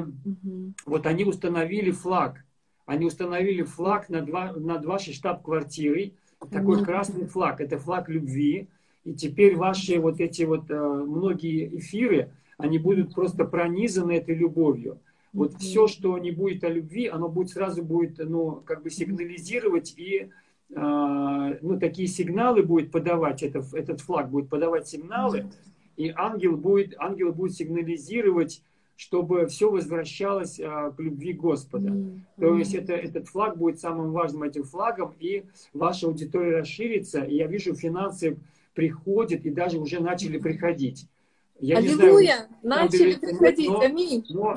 [0.86, 2.44] вот они установили флаг.
[2.86, 6.16] Они установили флаг над, над вашей штаб-квартирой.
[6.52, 7.62] Такой красный флаг.
[7.62, 8.68] Это флаг любви.
[9.06, 15.00] И теперь ваши вот эти вот э, многие эфиры, они будут просто пронизаны этой любовью.
[15.34, 15.60] Вот mm-hmm.
[15.60, 20.30] все, что не будет о любви, оно будет сразу будет, ну, как бы сигнализировать и
[20.70, 25.54] э, ну, такие сигналы будет подавать, это, этот флаг будет подавать сигналы, mm-hmm.
[25.98, 28.64] и ангел будет, ангел будет сигнализировать,
[28.96, 30.64] чтобы все возвращалось э,
[30.96, 31.90] к любви Господа.
[31.90, 32.20] Mm-hmm.
[32.40, 37.36] То есть это, этот флаг будет самым важным этим флагом, и ваша аудитория расширится, и
[37.36, 38.38] я вижу финансы
[38.74, 41.08] приходят и даже уже начали приходить.
[41.60, 42.48] Я Аллилуйя!
[42.62, 44.26] Знаю, начали приходить, но, аминь.
[44.30, 44.56] Но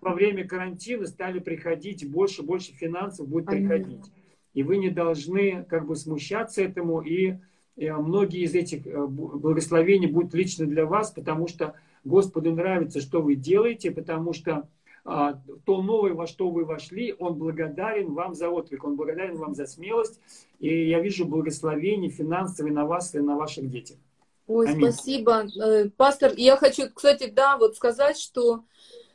[0.00, 3.68] во время карантина стали приходить, больше, больше финансов будет аминь.
[3.68, 4.04] приходить.
[4.52, 7.38] И вы не должны как бы смущаться этому, и,
[7.76, 13.22] и многие из этих э, благословений будут лично для вас, потому что Господу нравится, что
[13.22, 14.68] вы делаете, потому что
[15.06, 19.54] а, то новое, во что вы вошли, Он благодарен вам за отклик, Он благодарен вам
[19.54, 20.20] за смелость.
[20.60, 23.98] И я вижу благословение финансовые на вас и на ваших детях.
[24.46, 24.92] Ой, Аминь.
[24.92, 25.46] спасибо.
[25.62, 28.64] Э, пастор, я хочу, кстати, да, вот сказать, что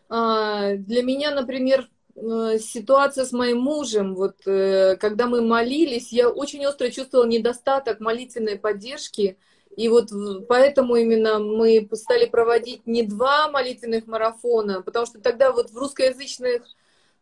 [0.10, 6.30] а, для меня, например, э, ситуация с моим мужем, вот э, когда мы молились, я
[6.30, 9.38] очень остро чувствовала недостаток молитвенной поддержки,
[9.78, 10.10] и вот
[10.48, 16.64] поэтому именно мы стали проводить не два молитвенных марафона, потому что тогда вот в русскоязычных,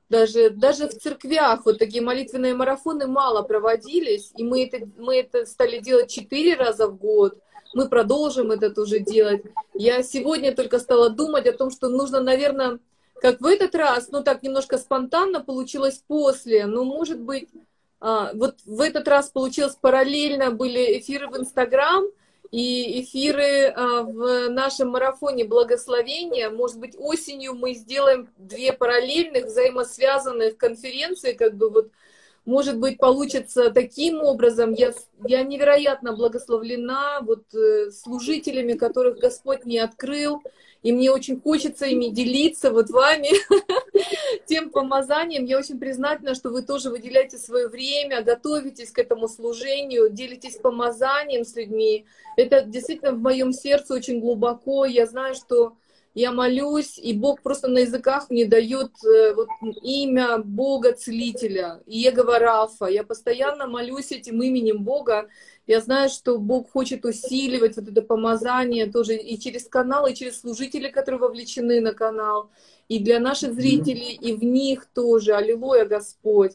[0.10, 5.46] даже, даже в церквях вот такие молитвенные марафоны мало проводились, и мы это, мы это
[5.46, 7.38] стали делать четыре раза в год.
[7.74, 9.44] Мы продолжим это тоже делать.
[9.74, 12.80] Я сегодня только стала думать о том, что нужно, наверное,
[13.22, 17.50] как в этот раз, ну так немножко спонтанно получилось после, но может быть,
[18.00, 22.06] а, вот в этот раз получилось параллельно, были эфиры в Инстаграм,
[22.52, 26.50] и эфиры а, в нашем марафоне благословения.
[26.50, 31.90] Может быть, осенью мы сделаем две параллельных, взаимосвязанных конференции, как бы вот
[32.48, 34.74] может быть, получится таким образом.
[34.74, 34.94] Я,
[35.26, 40.42] я невероятно благословлена вот, э, служителями, которых Господь не открыл.
[40.82, 43.30] И мне очень хочется ими делиться вот вами,
[44.46, 45.44] тем помазанием.
[45.44, 51.44] Я очень признательна, что вы тоже выделяете свое время, готовитесь к этому служению, делитесь помазанием
[51.44, 52.06] с людьми.
[52.38, 54.86] Это действительно в моем сердце очень глубоко.
[54.86, 55.74] Я знаю, что
[56.14, 59.50] я молюсь, и Бог просто на языках мне дает э, вот,
[59.84, 62.86] имя Бога Целителя, Иегова Рафа.
[62.86, 65.30] Я постоянно молюсь этим именем Бога.
[65.68, 70.40] Я знаю, что Бог хочет усиливать вот это помазание тоже и через канал, и через
[70.40, 72.50] служителей, которые вовлечены на канал,
[72.88, 75.34] и для наших зрителей, и в них тоже.
[75.34, 76.54] Аллилуйя, Господь.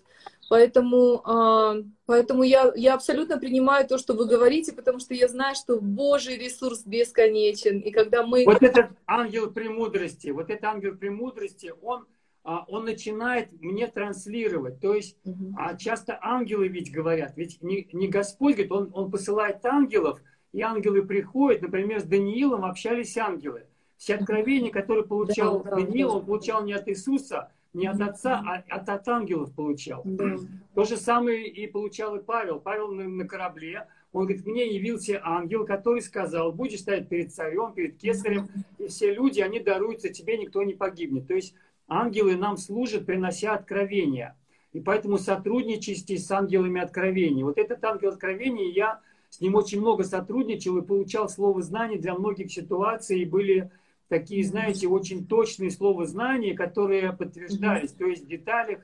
[0.52, 5.54] Поэтому, а, поэтому я, я абсолютно принимаю то, что вы говорите, потому что я знаю,
[5.54, 7.78] что Божий ресурс бесконечен.
[7.78, 8.44] И когда мы...
[8.44, 12.04] Вот этот ангел премудрости, вот этот ангел премудрости, он,
[12.44, 14.78] а, он начинает мне транслировать.
[14.78, 15.56] То есть угу.
[15.78, 20.20] часто ангелы ведь говорят, ведь не, не Господь говорит, он, он посылает ангелов,
[20.52, 23.64] и ангелы приходят, например, с Даниилом общались ангелы.
[23.96, 28.42] Все откровения, которые получал да, Даниил, да, он получал не от Иисуса, не от отца,
[28.46, 30.02] а от, от ангелов получал.
[30.04, 30.36] Да.
[30.74, 32.60] То же самое и получал и Павел.
[32.60, 37.72] Павел на, на корабле, он говорит, мне явился ангел, который сказал, будешь стоять перед царем,
[37.72, 41.26] перед кесарем, и все люди, они даруются тебе, никто не погибнет.
[41.26, 41.54] То есть
[41.88, 44.36] ангелы нам служат, принося откровения.
[44.72, 47.42] И поэтому сотрудничайте с ангелами откровений.
[47.42, 52.14] Вот этот ангел откровений, я с ним очень много сотрудничал и получал слово знания для
[52.14, 53.70] многих ситуаций, и были
[54.12, 58.80] такие, знаете, очень точные слова знания, которые подтверждались, то есть в деталях.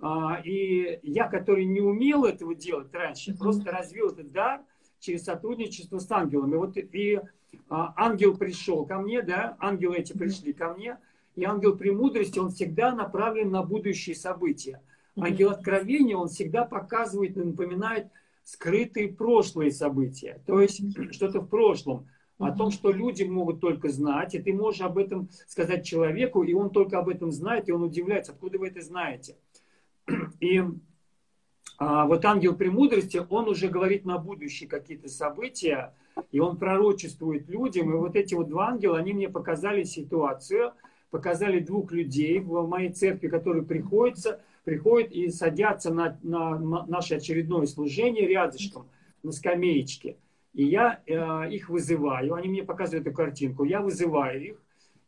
[0.00, 4.60] А, и я, который не умел этого делать раньше, просто развил этот дар
[5.00, 6.54] через сотрудничество с ангелами.
[6.54, 7.20] Вот и
[7.68, 10.96] а, ангел пришел ко мне, да, ангелы эти пришли ко мне,
[11.34, 14.80] и ангел премудрости, он всегда направлен на будущие события.
[15.16, 18.06] Ангел откровения, он всегда показывает и напоминает
[18.44, 20.80] скрытые прошлые события, то есть
[21.12, 22.06] что-то в прошлом
[22.38, 26.54] о том, что люди могут только знать, и ты можешь об этом сказать человеку, и
[26.54, 29.36] он только об этом знает, и он удивляется, откуда вы это знаете.
[30.40, 30.62] И
[31.78, 35.94] а, вот ангел премудрости, он уже говорит на будущее какие-то события,
[36.32, 40.72] и он пророчествует людям, и вот эти вот два ангела, они мне показали ситуацию,
[41.10, 47.16] показали двух людей в моей церкви, которые приходятся, приходят и садятся на, на, на наше
[47.16, 48.86] очередное служение рядышком,
[49.22, 50.16] на скамеечке–
[50.58, 54.62] И я э, их вызываю, они мне показывают эту картинку, я вызываю их,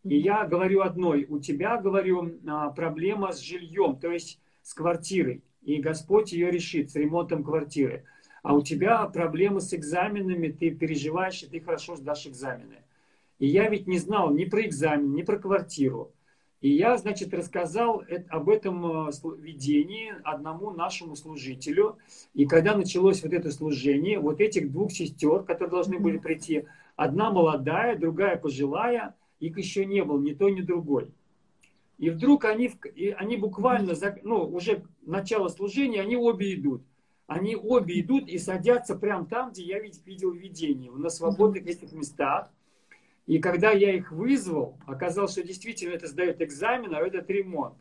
[0.04, 5.42] и я говорю одной, у тебя, говорю, а, проблема с жильем, то есть с квартирой,
[5.62, 8.04] и Господь ее решит с ремонтом квартиры.
[8.44, 12.84] А у тебя проблемы с экзаменами, ты переживаешь, и ты хорошо сдашь экзамены.
[13.40, 16.12] И я ведь не знал ни про экзамен, ни про квартиру.
[16.60, 21.96] И я, значит, рассказал об этом э, видении одному нашему служителю.
[22.34, 27.30] И когда началось вот это служение, вот этих двух сестер, которые должны были прийти, одна
[27.30, 31.10] молодая, другая пожилая, их еще не было, ни той, ни другой.
[31.96, 32.70] И вдруг они,
[33.16, 36.82] они буквально, ну, уже начало служения, они обе идут.
[37.26, 42.50] Они обе идут и садятся прямо там, где я видел видение, на свободных этих местах.
[43.30, 47.74] И когда я их вызвал, оказалось, что действительно это сдает экзамен, а этот ремонт.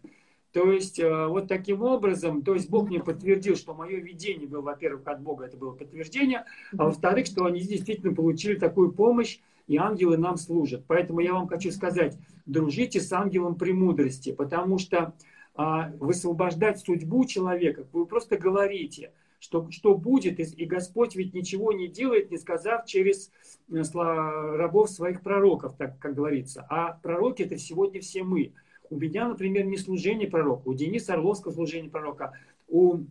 [0.51, 4.61] То есть э, вот таким образом, то есть Бог мне подтвердил, что мое видение было,
[4.61, 6.45] во-первых, от Бога это было подтверждение,
[6.77, 10.83] а во-вторых, что они действительно получили такую помощь, и ангелы нам служат.
[10.85, 15.15] Поэтому я вам хочу сказать, дружите с ангелом премудрости, потому что
[15.55, 21.87] а, высвобождать судьбу человека, вы просто говорите, что, что будет, и Господь ведь ничего не
[21.87, 23.31] делает, не сказав через
[23.71, 26.65] э, рабов своих пророков, так как говорится.
[26.69, 28.53] А пророки это сегодня все мы.
[28.89, 32.33] У меня, например, не служение пророка, у Дениса Орловского служение пророка,
[32.67, 33.01] у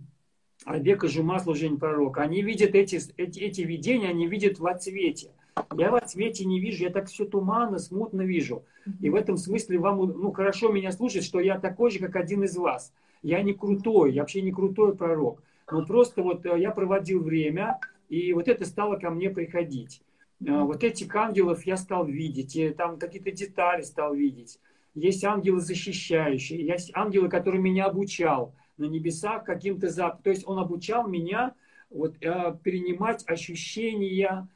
[0.65, 2.23] Альбека Жума служение пророка.
[2.23, 5.31] Они видят эти, эти, эти видения, они видят во цвете.
[5.77, 8.65] Я во цвете не вижу, я так все туманно, смутно вижу.
[9.01, 12.45] И в этом смысле вам ну, хорошо меня слушать, что я такой же, как один
[12.45, 12.93] из вас.
[13.23, 15.43] Я не крутой, я вообще не крутой пророк.
[15.71, 20.03] Но просто вот э, я проводил время, и вот это стало ко мне приходить.
[20.41, 24.59] Э, вот этих ангелов я стал видеть, и там какие-то детали стал видеть.
[24.95, 30.23] Есть ангелы защищающие, есть ангелы, которые меня обучал на небесах каким-то зап.
[30.23, 31.55] То есть он обучал меня
[31.91, 34.49] вот, э, перенимать ощущения,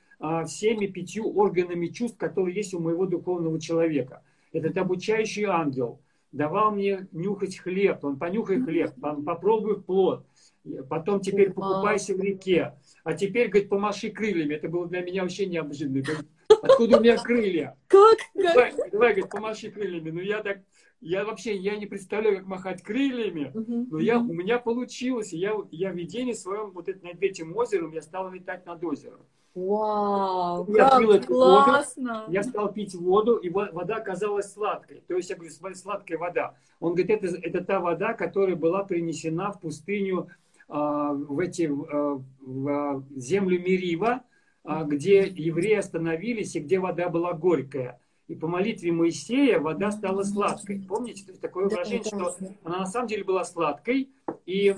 [0.46, 4.22] всеми пятью органами чувств, которые есть у моего духовного человека.
[4.52, 6.00] Этот обучающий ангел
[6.30, 10.24] давал мне нюхать хлеб, он понюхай хлеб, попробуй плод,
[10.88, 14.54] потом теперь покупайся в реке, а теперь, говорит, помаши крыльями.
[14.54, 16.02] Это было для меня вообще необычно.
[16.62, 17.76] Откуда у меня крылья?
[17.88, 18.18] Как?
[18.34, 20.10] Давай, давай говорит, помаши крыльями.
[20.10, 20.58] Ну я так,
[21.00, 23.52] я вообще, я не представляю, как махать крыльями,
[23.90, 25.32] но я, у меня получилось.
[25.32, 29.20] Я, я в видении своем, вот это, над этим озером, я стал летать над озером.
[29.54, 32.20] Вау, я как пил классно!
[32.20, 35.02] Воду, я стал пить воду, и вода оказалась сладкой.
[35.06, 36.54] То есть я говорю, сладкая вода.
[36.80, 40.28] Он говорит, это, это та вода, которая была принесена в пустыню,
[40.72, 41.68] в, эти, э,
[42.40, 44.22] в а, землю Мерива,
[44.64, 48.00] э, где евреи остановились, и где вода была горькая.
[48.28, 50.80] И по молитве Моисея вода стала сладкой.
[50.88, 54.08] Помните, такое выражение, что она на самом деле была сладкой,
[54.46, 54.74] и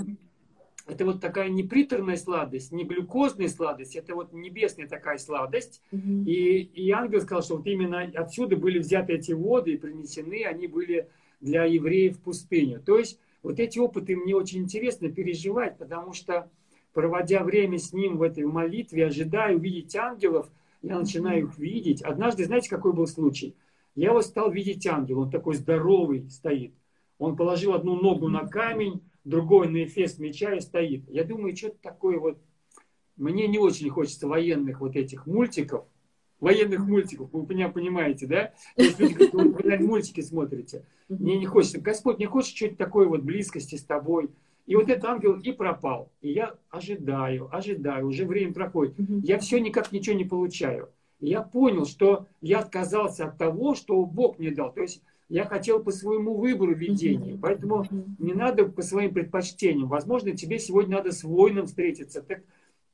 [0.86, 5.80] это вот такая не приторная сладость, не глюкозная сладость, это вот небесная такая сладость.
[5.92, 6.24] Mm-hmm.
[6.24, 10.66] И, и ангел сказал, что вот именно отсюда были взяты эти воды и принесены, они
[10.66, 11.08] были
[11.40, 12.80] для евреев в пустыню.
[12.80, 16.50] То есть вот эти опыты мне очень интересно переживать, потому что
[16.94, 22.00] проводя время с ним в этой молитве, ожидая увидеть ангелов, я начинаю их видеть.
[22.00, 23.54] Однажды, знаете, какой был случай?
[23.94, 26.74] Я вот стал видеть ангела, он такой здоровый стоит.
[27.18, 31.08] Он положил одну ногу на камень, другой на эфес меча и стоит.
[31.10, 32.38] Я думаю, что-то такое вот...
[33.16, 35.84] Мне не очень хочется военных вот этих мультиков,
[36.44, 38.52] военных мультиков, вы меня понимаете, да?
[38.76, 40.84] То есть люди говорят, вы, наверное, мультики смотрите.
[41.08, 41.80] Мне не хочется.
[41.80, 44.30] Господь, не хочет что-то такое вот близкости с тобой.
[44.66, 46.10] И вот этот ангел и пропал.
[46.20, 48.94] И я ожидаю, ожидаю, уже время проходит.
[49.22, 50.90] Я все никак ничего не получаю.
[51.20, 54.72] И я понял, что я отказался от того, что Бог мне дал.
[54.72, 57.38] То есть я хотел по своему выбору видения.
[57.40, 57.86] Поэтому
[58.18, 59.88] не надо по своим предпочтениям.
[59.88, 62.22] Возможно, тебе сегодня надо с воином встретиться.
[62.22, 62.42] Так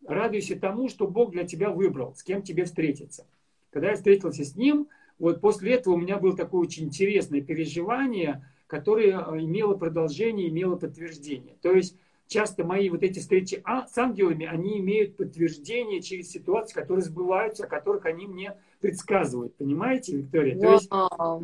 [0.06, 3.26] радуйся тому, что Бог для тебя выбрал, с кем тебе встретиться.
[3.70, 8.44] Когда я встретился с ним, вот после этого у меня было такое очень интересное переживание,
[8.66, 11.56] которое э, имело продолжение, имело подтверждение.
[11.60, 11.96] То есть
[12.30, 17.64] часто мои вот эти встречи а, с ангелами, они имеют подтверждение через ситуации, которые сбываются,
[17.64, 19.54] о которых они мне предсказывают.
[19.56, 20.58] Понимаете, Виктория?
[20.58, 20.90] То есть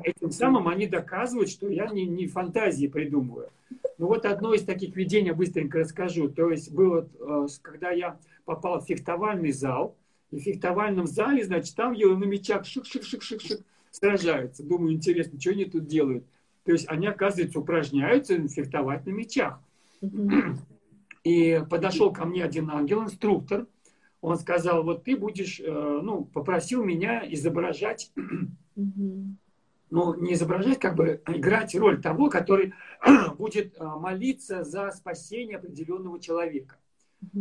[0.04, 3.50] этим самым они доказывают, что я не, не фантазии придумываю.
[3.98, 6.28] Ну вот одно из таких видений быстренько расскажу.
[6.28, 9.96] То есть было, э, когда я попал в фехтовальный зал,
[10.30, 14.64] и в фехтовальном зале, значит, там елы на мечах шик-шик-шик-шик-шик сражаются.
[14.64, 16.24] Думаю, интересно, что они тут делают?
[16.64, 19.60] То есть они, оказывается, упражняются фехтовать на мечах.
[21.22, 23.66] И подошел ко мне один ангел, инструктор.
[24.20, 28.12] Он сказал, вот ты будешь, э, ну, попросил меня изображать,
[28.76, 32.74] ну, не изображать, как бы играть роль того, который
[33.38, 36.76] будет э, молиться за спасение определенного человека.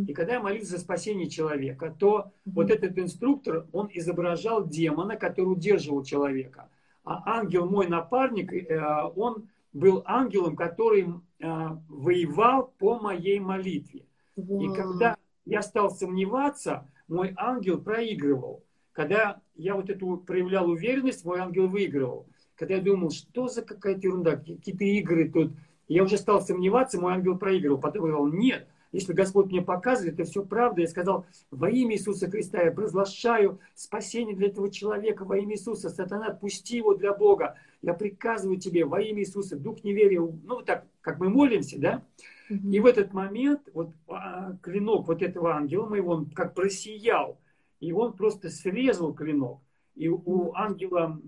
[0.07, 5.47] И когда я молился за спасение человека, то вот этот инструктор, он изображал демона, который
[5.47, 6.69] удерживал человека.
[7.03, 14.05] А ангел, мой напарник, э, он был ангелом, который э, воевал по моей молитве.
[14.35, 15.15] И когда
[15.45, 18.63] я стал сомневаться, мой ангел проигрывал.
[18.91, 22.25] Когда я вот эту проявлял уверенность, мой ангел выигрывал.
[22.55, 25.51] Когда я думал, что за какая-то ерунда, какие-то игры тут,
[25.87, 27.79] я уже стал сомневаться, мой ангел проигрывал.
[27.79, 30.79] Потом я говорил, нет, если Господь мне показывает, это все правда.
[30.79, 35.89] Я сказал, во имя Иисуса Христа я разглашаю спасение для этого человека, во имя Иисуса.
[35.89, 37.55] Сатана, отпусти его для Бога.
[37.81, 40.21] Я приказываю тебе во имя Иисуса, дух неверия.
[40.21, 42.03] Ну, так, как мы молимся, да?
[42.49, 47.37] И в этот момент вот а, клинок вот этого ангела моего, он как просиял.
[47.81, 49.59] И он просто срезал клинок.
[49.95, 51.19] И у ангела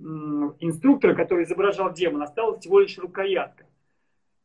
[0.61, 3.66] инструктора, который изображал демона, осталась всего лишь рукоятка.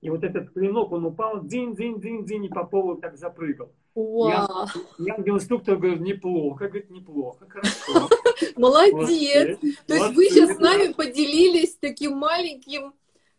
[0.03, 3.73] И вот этот клинок, он упал, дзинь, дзинь, дзинь, дзинь, и по полу так запрыгал.
[3.95, 4.67] Вау.
[4.99, 8.09] И ангел-инструктор говорит, неплохо, говорит, неплохо, хорошо.
[8.57, 9.59] Молодец.
[9.87, 12.95] То есть вы сейчас с нами поделились таким маленьким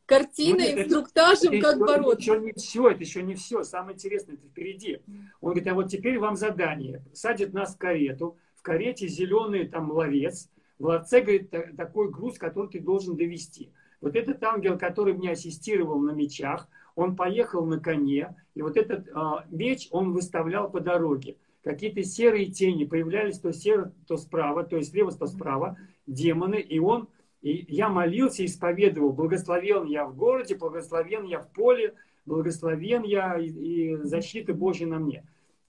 [0.06, 2.14] картиной, инструктажем, как бороться.
[2.14, 3.64] Это еще не все, это еще не все.
[3.64, 5.02] Самое интересное, это впереди.
[5.42, 7.04] Он говорит, а вот теперь вам задание.
[7.14, 10.50] Садит нас в карету, в карете зеленый там ловец,
[10.80, 13.70] в ларце, говорит, такой груз, который ты должен довести.
[14.04, 19.08] Вот этот ангел, который мне ассистировал на мечах, он поехал на коне, и вот этот
[19.08, 19.12] э,
[19.50, 21.38] меч он выставлял по дороге.
[21.64, 27.08] Какие-то серые тени появлялись то серо, то справа, то слева, то справа, демоны, и он,
[27.42, 31.94] и я молился, исповедовал, благословен я в городе, благословен я в поле,
[32.26, 35.26] благословен я и, и защита Божья на мне.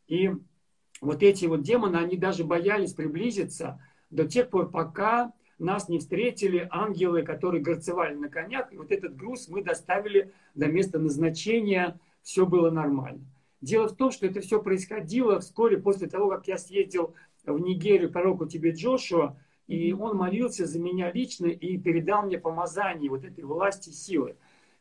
[0.08, 0.32] И
[1.00, 3.80] вот эти вот демоны, они даже боялись приблизиться
[4.10, 8.72] до тех пор, пока нас не встретили ангелы, которые горцевали на конях.
[8.72, 11.98] И вот этот груз мы доставили до места назначения.
[12.22, 13.24] Все было нормально.
[13.60, 17.14] Дело в том, что это все происходило вскоре после того, как я съездил
[17.46, 19.36] в Нигерию пророку тебе Джошуа,
[19.66, 24.36] и он молился за меня лично и передал мне помазание вот этой власти силы.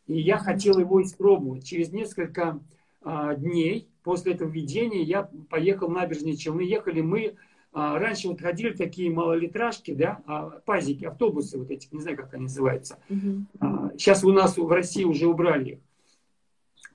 [0.07, 1.65] И я хотел его испробовать.
[1.65, 2.59] Через несколько
[3.01, 6.61] а, дней после этого видения я поехал в набережные Челны.
[6.61, 7.35] Ехали мы
[7.73, 12.43] раньше вот ходили такие малолитражки, да, а, пазики, автобусы вот эти, не знаю, как они
[12.43, 12.99] называются.
[13.09, 13.91] Угу.
[13.97, 15.79] Сейчас у нас в России уже убрали их.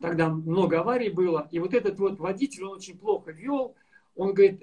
[0.01, 1.49] Тогда много аварий было.
[1.51, 3.74] И вот этот вот водитель, он очень плохо вел.
[4.14, 4.61] Он говорит,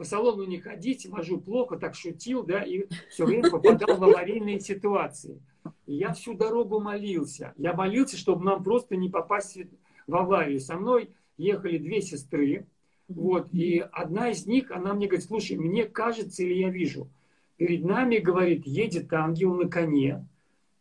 [0.00, 4.60] по салону не ходить, вожу плохо, так шутил, да, и все время попадал в аварийные
[4.60, 5.42] ситуации.
[5.86, 7.52] И я всю дорогу молился.
[7.56, 9.58] Я молился, чтобы нам просто не попасть
[10.06, 10.60] в аварию.
[10.60, 12.66] Со мной ехали две сестры,
[13.10, 17.08] вот, и одна из них, она мне говорит, слушай, мне кажется или я вижу,
[17.56, 20.26] перед нами, говорит, едет ангел на коне,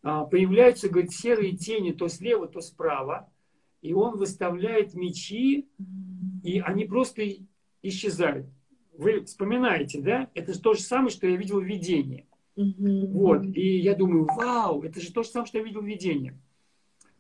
[0.04, 3.28] а, появляются, говорит, серые тени то слева, то справа,
[3.82, 5.68] и он выставляет мечи,
[6.44, 7.24] и они просто
[7.82, 8.46] исчезают.
[8.96, 10.30] Вы вспоминаете, да?
[10.36, 12.28] Это же то же самое, что я видел в видении.
[12.56, 16.38] Вот, и я думаю, вау, это же то же самое, что я видел в видении.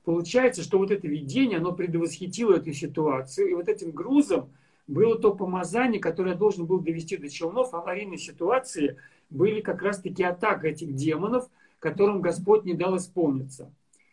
[0.03, 4.51] Получается, что вот это видение, оно предвосхитило эту ситуацию, и вот этим грузом
[4.89, 7.73] было то помазание, которое должен был довести до челнов.
[7.73, 8.97] Аварийной ситуации
[9.29, 13.71] были как раз-таки атака этих демонов, которым Господь не дал исполниться.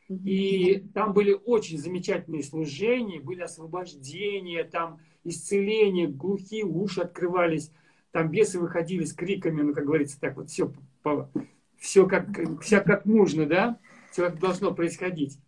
[0.08, 7.72] И там были очень замечательные служения, были освобождения, там исцеления, глухие уши открывались,
[8.12, 10.72] там бесы выходили с криками, ну, как говорится, так вот все,
[11.78, 12.28] все как,
[12.60, 13.80] все как нужно, да,
[14.12, 15.38] все как должно происходить.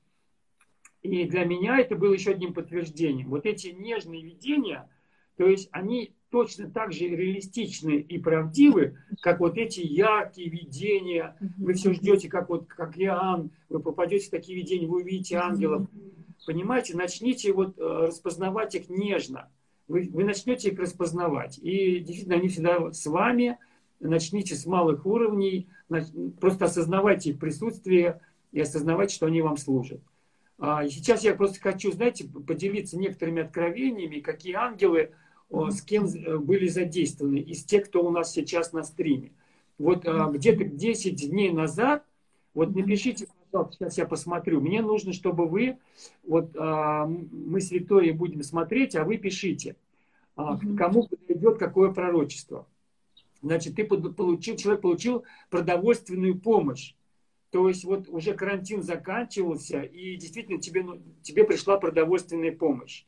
[1.02, 3.28] И для меня это было еще одним подтверждением.
[3.28, 4.88] Вот эти нежные видения–
[5.38, 11.36] то есть они точно так же реалистичны и правдивы, как вот эти яркие видения.
[11.56, 15.86] Вы все ждете, как вот как Иоанн, вы попадете в такие видения, вы увидите ангелов.
[16.44, 19.48] Понимаете, начните вот э, распознавать их нежно.
[19.86, 21.58] Вы, вы начнете их распознавать.
[21.58, 23.58] И действительно, они всегда с вами.
[24.00, 25.68] Начните с малых уровней.
[26.40, 28.20] Просто осознавайте их присутствие
[28.50, 30.00] и осознавайте, что они вам служат.
[30.58, 35.12] А, сейчас я просто хочу, знаете, поделиться некоторыми откровениями, какие ангелы
[35.50, 39.32] с кем э, были задействованы из тех, кто у нас сейчас на стриме.
[39.78, 42.04] Вот а, где-то 10 дней назад,
[42.52, 44.60] вот напишите, пожалуйста, сейчас я посмотрю.
[44.60, 45.78] Мне нужно, чтобы вы,
[46.26, 49.76] вот мы с Викторией будем смотреть, а вы пишите,
[50.34, 52.66] кому подойдет какое пророчество.
[53.40, 56.94] Значит, ты получил, человек получил продовольственную помощь.
[57.50, 63.04] То есть вот уже карантин заканчивался, и действительно тебе, ну, тебе пришла продовольственная помощь.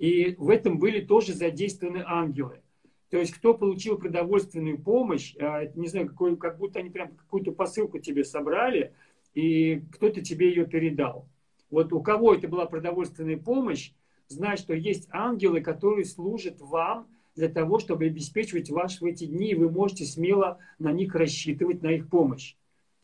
[0.00, 2.62] И в этом были тоже задействованы ангелы.
[3.10, 7.52] То есть, кто получил продовольственную помощь, а, не знаю, какой, как будто они прям какую-то
[7.52, 8.94] посылку тебе собрали,
[9.34, 11.28] и кто-то тебе ее передал.
[11.70, 13.92] Вот у кого это была продовольственная помощь,
[14.26, 19.50] знать, что есть ангелы, которые служат вам для того, чтобы обеспечивать вас в эти дни,
[19.50, 22.56] и вы можете смело на них рассчитывать, на их помощь.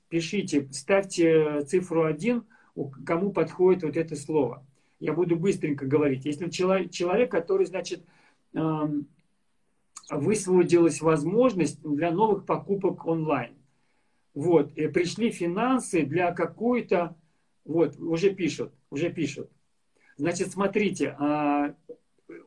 [0.08, 2.42] Пишите, ставьте цифру 1,
[3.04, 4.65] кому подходит вот это слово.
[4.98, 6.24] Я буду быстренько говорить.
[6.24, 8.04] Если человек, человек который, значит,
[8.54, 9.08] эм,
[10.10, 13.54] высвободилась возможность для новых покупок онлайн.
[14.34, 17.16] Вот, и пришли финансы для какой-то,
[17.64, 19.50] вот, уже пишут, уже пишут.
[20.18, 21.74] Значит, смотрите, а,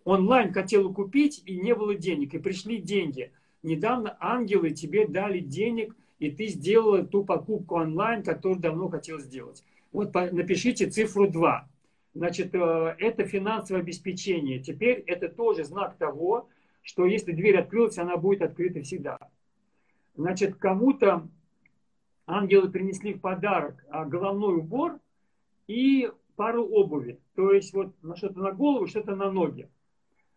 [0.03, 3.31] онлайн хотел купить и не было денег, и пришли деньги.
[3.63, 9.63] Недавно ангелы тебе дали денег, и ты сделала ту покупку онлайн, которую давно хотел сделать.
[9.91, 11.67] Вот напишите цифру 2.
[12.13, 14.59] Значит, э, это финансовое обеспечение.
[14.59, 16.49] Теперь это тоже знак того,
[16.81, 19.19] что если дверь открылась, она будет открыта всегда.
[20.15, 21.27] Значит, кому-то
[22.25, 24.99] ангелы принесли в подарок а, головной убор
[25.67, 27.19] и пару обуви.
[27.35, 29.69] То есть вот что-то на голову, что-то на ноги.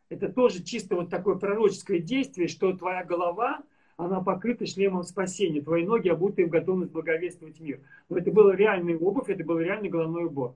[0.08, 3.62] Это тоже чисто вот такое пророческое действие, что твоя голова,
[3.96, 5.62] она покрыта шлемом спасения.
[5.62, 7.80] Твои ноги обуты в готовность благовествовать мир.
[8.08, 10.54] Но это была реальная обувь, это был реальный головной убор.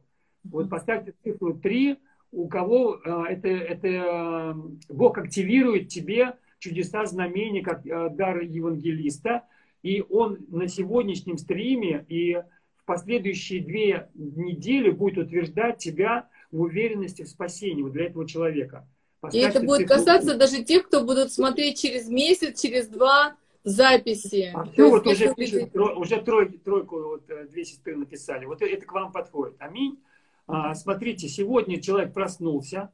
[0.51, 1.99] Вот поставьте цифру 3,
[2.33, 4.55] у кого э, это, это э,
[4.89, 9.45] Бог активирует тебе чудеса знамения, как э, дар евангелиста,
[9.83, 12.43] и он на сегодняшнем стриме и
[12.77, 18.89] в последующие две недели будет утверждать тебя в уверенности в спасении вот для этого человека.
[19.21, 19.95] Поставьте и это будет цифру.
[19.95, 24.53] касаться даже тех, кто будут смотреть через месяц, через два записи.
[24.55, 28.45] А все, вот уже, пишут, уже трой, тройку, вот, две сестры написали.
[28.45, 29.57] Вот это к вам подходит.
[29.59, 29.99] Аминь.
[30.47, 32.91] А, смотрите, сегодня человек проснулся,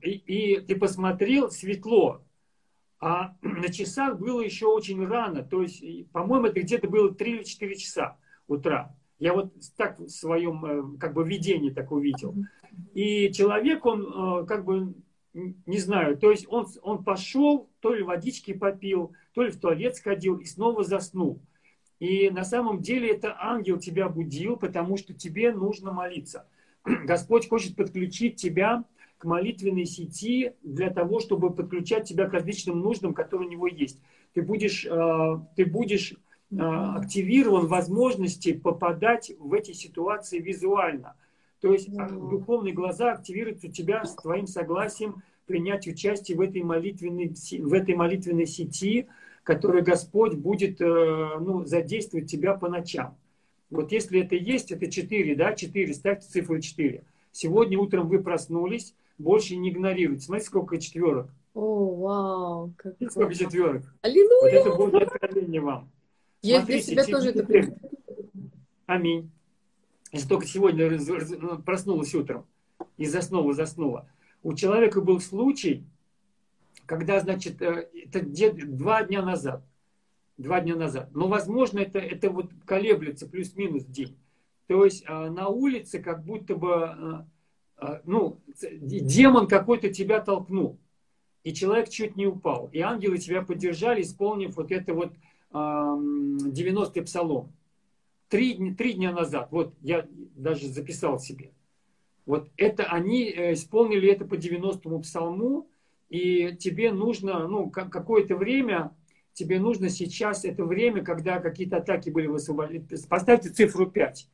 [0.00, 2.22] и, и ты посмотрел, светло,
[3.00, 5.82] а на часах было еще очень рано, то есть,
[6.12, 8.16] по-моему, это где-то было 3 или 4 часа
[8.48, 8.94] утра.
[9.18, 12.34] Я вот так в своем э, как бы видении так увидел.
[12.94, 14.94] И человек, он э, как бы,
[15.32, 19.96] не знаю, то есть он, он пошел, то ли водички попил, то ли в туалет
[19.96, 21.40] сходил и снова заснул.
[22.00, 26.46] И на самом деле это ангел тебя будил, потому что тебе нужно молиться.
[27.04, 28.84] Господь хочет подключить тебя
[29.18, 34.00] к молитвенной сети для того, чтобы подключать тебя к различным нуждам, которые у него есть.
[34.34, 41.16] Ты будешь, э, ты будешь э, активирован возможности попадать в эти ситуации визуально.
[41.60, 46.62] То есть а, духовные глаза активируются у тебя с твоим согласием принять участие в этой
[46.62, 49.06] молитвенной, в этой молитвенной сети,
[49.42, 50.84] которая Господь будет э,
[51.40, 53.16] ну, задействовать тебя по ночам.
[53.74, 57.02] Вот если это есть, это 4, да, 4, ставьте цифру 4.
[57.32, 60.24] Сегодня утром вы проснулись, больше не игнорируйте.
[60.24, 61.28] Смотрите, сколько четверок.
[61.54, 62.74] О, вау.
[62.76, 63.82] Как сколько четверок.
[64.02, 64.40] Аллилуйя.
[64.40, 65.90] Вот это будет откровение вам.
[66.42, 67.78] Я Смотрите, для себя тоже это принимаю.
[68.86, 69.30] Аминь.
[70.12, 72.46] Если только сегодня ну, проснулась утром
[72.96, 74.08] и заснула, заснула.
[74.44, 75.84] У человека был случай,
[76.86, 78.24] когда, значит, э, это
[78.66, 79.64] два дня назад,
[80.36, 81.10] два дня назад.
[81.14, 84.16] Но, возможно, это, это вот колеблется плюс-минус день.
[84.66, 87.26] То есть а, на улице как будто бы, а,
[87.76, 90.78] а, ну, демон какой-то тебя толкнул.
[91.42, 92.70] И человек чуть не упал.
[92.72, 95.12] И ангелы тебя поддержали, исполнив вот это вот
[95.52, 97.52] 90-й псалом.
[98.28, 101.52] Три, три дня назад, вот я даже записал себе.
[102.26, 105.68] Вот это они э, исполнили это по 90-му псалму,
[106.08, 108.94] и тебе нужно, ну, какое-то время
[109.34, 112.86] тебе нужно сейчас это время, когда какие-то атаки были высвобождены.
[113.08, 114.30] Поставьте цифру 5.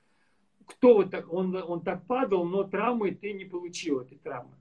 [0.67, 4.55] Кто вот так, он, он так падал, но травмы ты не получил, этой травмы.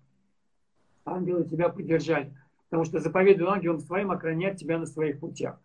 [1.06, 2.36] Ангелы тебя поддержали.
[2.70, 5.60] Потому что заповедует ангелом своим охранять тебя на своих путях.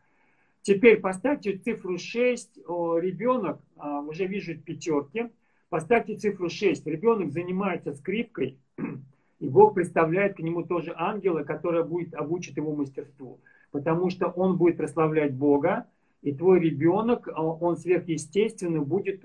[0.63, 2.61] Теперь поставьте цифру 6.
[2.67, 5.31] О, ребенок, а, уже вижу пятерки.
[5.69, 6.87] Поставьте цифру 6.
[6.87, 8.59] Ребенок занимается скрипкой.
[9.41, 13.41] И Бог представляет к нему тоже ангела, который будет обучить его мастерству
[13.75, 15.89] потому что он будет прославлять Бога,
[16.23, 19.23] и твой ребенок, а, он сверхъестественно будет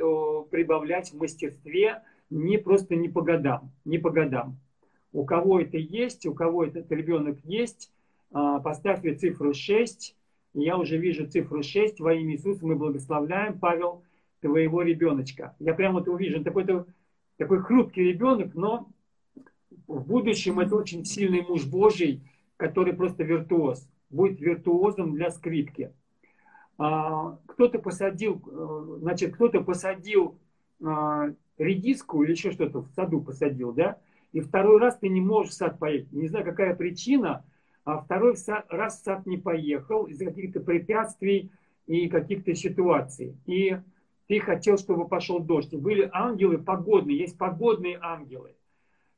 [0.49, 4.57] прибавлять в мастерстве не просто не по годам, не по годам.
[5.13, 7.91] У кого это есть, у кого этот ребенок есть,
[8.31, 10.15] а, поставьте цифру 6.
[10.55, 11.99] Я уже вижу цифру 6.
[11.99, 14.01] Во имя Иисуса мы благословляем, Павел,
[14.41, 15.55] твоего ребеночка.
[15.59, 16.65] Я прямо вот увижу, такой,
[17.37, 18.87] такой хрупкий ребенок, но
[19.85, 22.23] в будущем это очень сильный муж Божий,
[22.57, 25.93] который просто виртуоз будет виртуозом для скрипки.
[26.77, 30.39] А, кто-то посадил, э, значит, кто-то посадил
[30.83, 33.97] а, редиску или еще что-то в саду посадил, да,
[34.31, 36.11] и второй раз ты не можешь в сад поехать.
[36.11, 37.43] Не знаю, какая причина,
[37.83, 38.35] а второй
[38.69, 41.51] раз в сад не поехал из-за каких-то препятствий
[41.87, 43.35] и каких-то ситуаций.
[43.45, 43.77] И
[44.27, 45.73] ты хотел, чтобы пошел дождь.
[45.73, 48.55] И были ангелы погодные, есть погодные ангелы.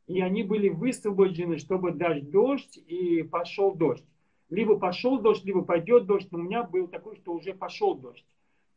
[0.07, 4.03] и они были высвобождены, чтобы дать дождь, и пошел дождь.
[4.51, 8.25] Либо пошел дождь, либо пойдет дождь, но у меня был такой, что уже пошел дождь.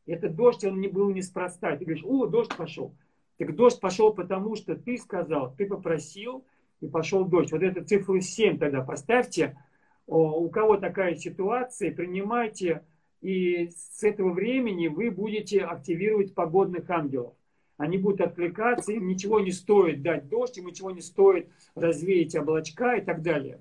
[0.07, 1.77] Этот дождь, он не был неспроста.
[1.77, 2.95] Ты говоришь, о, дождь пошел.
[3.39, 6.45] Так дождь пошел потому, что ты сказал, ты попросил,
[6.81, 7.51] и пошел дождь.
[7.51, 9.59] Вот эту цифру 7 тогда поставьте.
[10.07, 12.85] У кого такая ситуация, принимайте,
[13.21, 17.35] и с этого времени вы будете активировать погодных ангелов.
[17.79, 22.97] Они будут откликаться, им ничего не стоит дать дождь, им ничего не стоит развеять облачка
[22.97, 23.61] и так далее.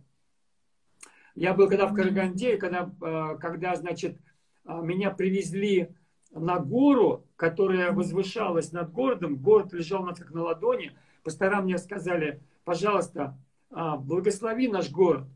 [1.36, 4.17] Я был когда в Караганде, когда, э, когда значит,
[4.65, 5.89] э, меня привезли
[6.31, 10.91] на гору, которая возвышалась над городом, город лежал на, как на ладони,
[11.23, 13.38] пастора мне сказали, пожалуйста,
[13.69, 15.27] а, благослови наш город.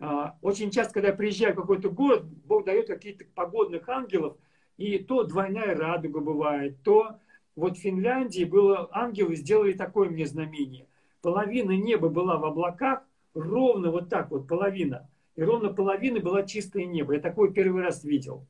[0.00, 4.36] А, очень часто, когда я приезжаю в какой-то город, Бог дает каких-то погодных ангелов,
[4.76, 7.18] и то двойная радуга бывает, то
[7.54, 10.86] вот в Финляндии было, ангелы сделали такое мне знамение.
[11.20, 13.04] Половина неба была в облаках,
[13.34, 15.08] ровно вот так вот, половина.
[15.36, 17.14] И ровно половина была чистое небо.
[17.14, 18.46] Я такое первый раз видел.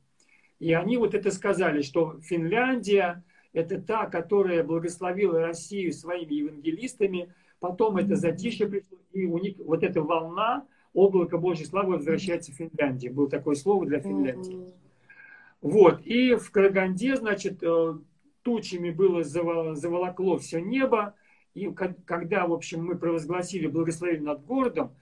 [0.59, 3.23] И они вот это сказали, что Финляндия
[3.53, 9.83] это та, которая благословила Россию своими евангелистами, потом это затишье пришло, и у них вот
[9.83, 13.13] эта волна, облако Божьей славы возвращается в Финляндию.
[13.13, 14.73] Было такое слово для Финляндии.
[15.61, 17.93] Вот, и в Караганде, значит, э,
[18.41, 21.15] тучами было заволокло все небо,
[21.53, 24.95] и когда, в общем, мы провозгласили благословение над городом,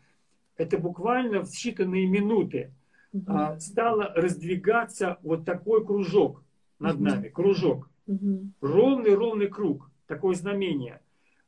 [0.61, 2.71] это буквально в считанные минуты
[3.11, 3.59] угу.
[3.59, 6.43] стало раздвигаться вот такой кружок
[6.79, 7.03] над угу.
[7.03, 7.89] нами, кружок.
[8.61, 11.01] Ровный-ровный круг, такое знамение.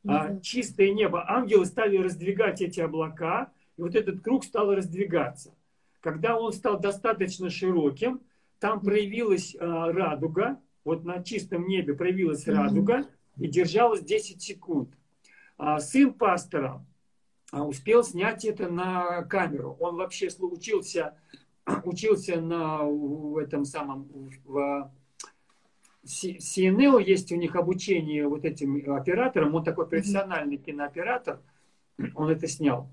[0.06, 1.24] А, чистое небо.
[1.30, 5.54] Ангелы стали раздвигать эти облака, и вот этот круг стал раздвигаться.
[6.00, 8.20] Когда он стал достаточно широким,
[8.58, 13.06] там проявилась а, радуга, вот на чистом небе проявилась радуга
[13.38, 14.90] и держалась 10 секунд.
[15.56, 16.84] А, сын пастора а,
[17.62, 19.76] успел снять это на камеру.
[19.80, 21.14] Он вообще учился
[21.84, 24.08] учился на в этом самом
[24.44, 24.90] в
[26.04, 29.54] CNL есть у них обучение вот этим операторам.
[29.54, 31.40] Он такой профессиональный кинооператор.
[32.14, 32.90] Он это снял.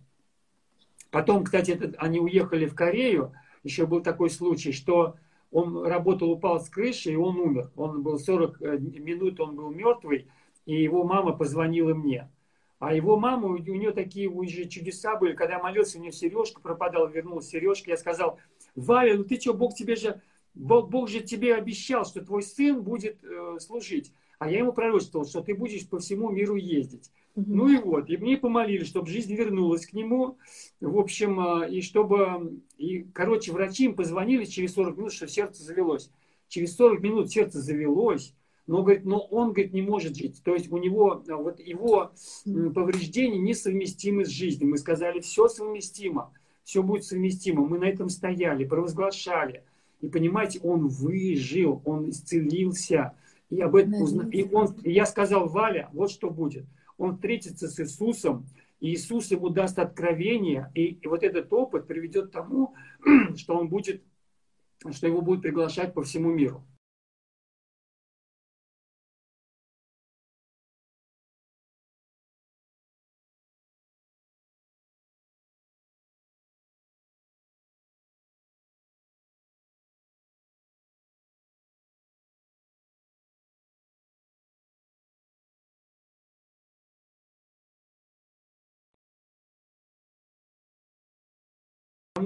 [1.10, 3.34] Потом, кстати, это, они уехали в Корею.
[3.64, 5.16] Еще был такой случай, что
[5.52, 7.72] он работал, упал с крыши, и он умер.
[7.76, 10.28] Он был 40 э, минут, он был мертвый,
[10.66, 12.30] и его мама позвонила мне.
[12.82, 15.34] А его мама, у нее такие уже чудеса были.
[15.34, 17.92] Когда я молился, у нее сережка пропадала, вернулась сережка.
[17.92, 18.40] Я сказал,
[18.74, 20.20] Валя, ну ты что, Бог тебе же,
[20.56, 24.12] Бог, Бог же тебе обещал, что твой сын будет э, служить.
[24.40, 27.12] А я ему пророчествовал, что ты будешь по всему миру ездить.
[27.36, 27.46] Угу.
[27.54, 30.40] Ну и вот, и мне помолились, чтобы жизнь вернулась к нему.
[30.80, 35.62] В общем, э, и чтобы, и, короче, врачи им позвонили через 40 минут, что сердце
[35.62, 36.10] завелось.
[36.48, 38.34] Через 40 минут сердце завелось,
[38.68, 40.42] но, говорит, но он, говорит, не может жить.
[40.44, 42.12] То есть у него, э, вот его
[42.74, 44.70] повреждения несовместимы с жизнью.
[44.70, 46.32] Мы сказали, все совместимо
[46.64, 47.66] все будет совместимо.
[47.66, 49.64] Мы на этом стояли, провозглашали.
[50.00, 53.14] И понимаете, он выжил, он исцелился.
[53.50, 54.30] И, об этом узна...
[54.32, 54.74] и, он...
[54.84, 56.66] и я сказал, Валя, вот что будет.
[56.98, 58.46] Он встретится с Иисусом,
[58.80, 62.74] и Иисус ему даст откровение, и, и вот этот опыт приведет к тому,
[63.36, 64.02] что он будет,
[64.92, 66.64] что его будут приглашать по всему миру.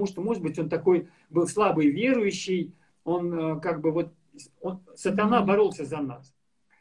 [0.06, 4.12] Потому что, может быть, он такой был слабый верующий, он э, как бы вот,
[4.60, 6.32] он, сатана боролся за нас.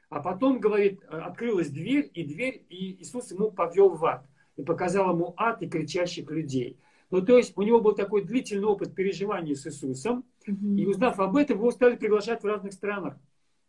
[0.10, 4.26] А потом, говорит, э, открылась дверь, и дверь, и Иисус ему повел в ад.
[4.58, 6.80] И показал ему ад и кричащих людей.
[7.10, 10.24] Ну, то есть у него был такой длительный опыт переживания с Иисусом.
[10.46, 13.18] И узнав об этом, его стали приглашать в разных странах.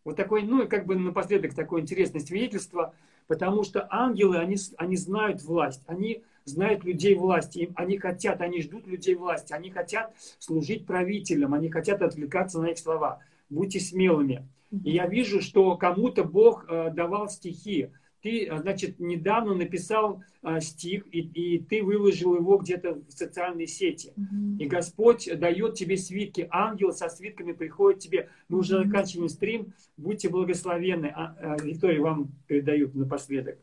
[0.05, 2.95] Вот такой, ну, и как бы напоследок такое интересное свидетельство,
[3.27, 8.63] потому что ангелы, они, они знают власть, они знают людей власти, им, они хотят, они
[8.63, 13.21] ждут людей власти, они хотят служить правителям, они хотят отвлекаться на их слова.
[13.51, 14.49] Будьте смелыми.
[14.85, 17.91] И я вижу, что кому-то Бог э, давал стихи.
[18.23, 24.13] Ты, значит, недавно написал э, стих, и, и ты выложил его где-то в социальной сети.
[24.17, 24.59] Mm-hmm.
[24.59, 26.49] И Господь дает тебе свитки.
[26.51, 28.29] Ангел со свитками приходит тебе.
[28.49, 29.73] Мы уже заканчиваем стрим.
[29.97, 31.13] Будьте благословенны.
[31.15, 33.59] А, а, Виктория, вам передают напоследок.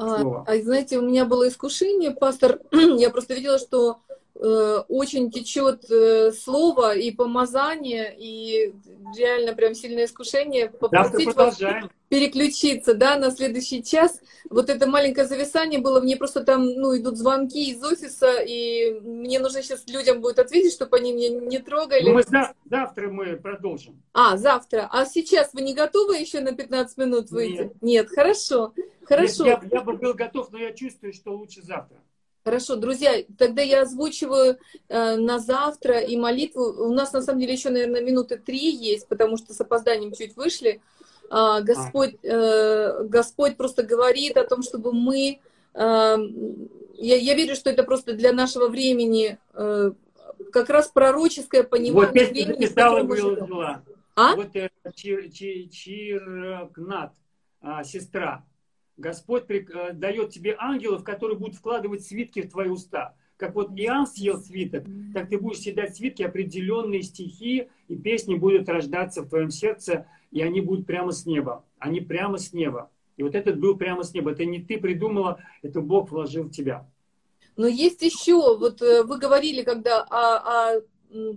[0.00, 3.98] А, а знаете, у меня было искушение, пастор, я просто видела, что
[4.34, 8.74] очень течет э, слово и помазание, и
[9.16, 11.58] реально прям сильное искушение попросить вас
[12.08, 14.20] переключиться, да, на следующий час.
[14.50, 19.38] Вот это маленькое зависание было, мне просто там, ну, идут звонки из офиса, и мне
[19.38, 22.02] нужно сейчас людям будет ответить, чтобы они меня не трогали.
[22.02, 24.02] Ну, мы за, завтра мы продолжим.
[24.12, 24.88] А, завтра.
[24.90, 27.62] А сейчас вы не готовы еще на 15 минут выйти?
[27.62, 28.74] Нет, Нет хорошо.
[29.04, 29.44] Хорошо.
[29.44, 31.98] Нет, я, я бы был готов, но я чувствую, что лучше завтра.
[32.42, 36.62] Хорошо, друзья, тогда я озвучиваю э, на завтра и молитву.
[36.86, 40.36] У нас на самом деле еще, наверное, минуты три есть, потому что с опозданием чуть
[40.36, 40.80] вышли.
[41.28, 45.40] А, Господь, э, Господь просто говорит о том, чтобы мы...
[45.74, 46.16] Э,
[46.94, 49.92] я, я верю, что это просто для нашего времени э,
[50.50, 52.66] как раз пророческое понимание вот времени.
[52.66, 53.82] Вот выложила.
[54.16, 54.34] А?
[54.34, 54.52] Вот
[54.94, 57.12] Чир, Чир, Чиркнат,
[57.60, 58.44] а, сестра.
[59.00, 59.44] Господь
[59.94, 63.14] дает тебе ангелов, которые будут вкладывать свитки в твои уста.
[63.36, 64.84] Как вот Иоанн съел свиток,
[65.14, 70.42] так ты будешь съедать свитки, определенные стихи, и песни будут рождаться в твоем сердце, и
[70.42, 71.64] они будут прямо с неба.
[71.78, 72.90] Они прямо с неба.
[73.16, 74.32] И вот этот был прямо с неба.
[74.32, 76.86] Это не ты придумала, это Бог вложил в тебя.
[77.56, 80.80] Но есть еще, вот э, вы говорили, когда о, о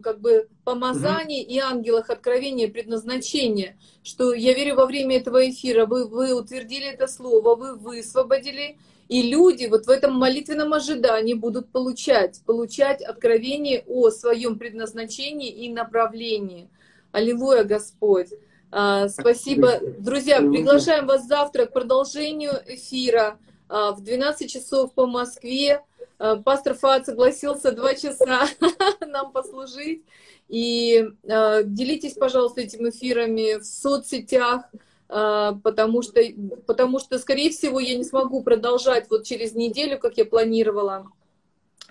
[0.02, 1.52] как бы помазании угу.
[1.52, 7.08] и ангелах откровения предназначения, что я верю во время этого эфира вы, вы утвердили это
[7.08, 8.78] слово, вы высвободили,
[9.10, 15.70] и люди вот в этом молитвенном ожидании будут получать, получать откровение о своем предназначении и
[15.72, 16.70] направлении.
[17.12, 18.30] Аллилуйя, Господь.
[18.72, 19.80] А, спасибо.
[20.00, 23.38] Друзья, приглашаем вас завтра к продолжению эфира
[23.70, 25.84] а, в 12 часов по Москве.
[26.20, 28.48] А, пастор Фат согласился два часа
[29.08, 30.04] нам послужить.
[30.50, 34.66] И делитесь, пожалуйста, этими эфирами в соцсетях,
[35.08, 36.22] потому что,
[36.68, 41.08] потому что, скорее всего, я не смогу продолжать вот через неделю, как я планировала,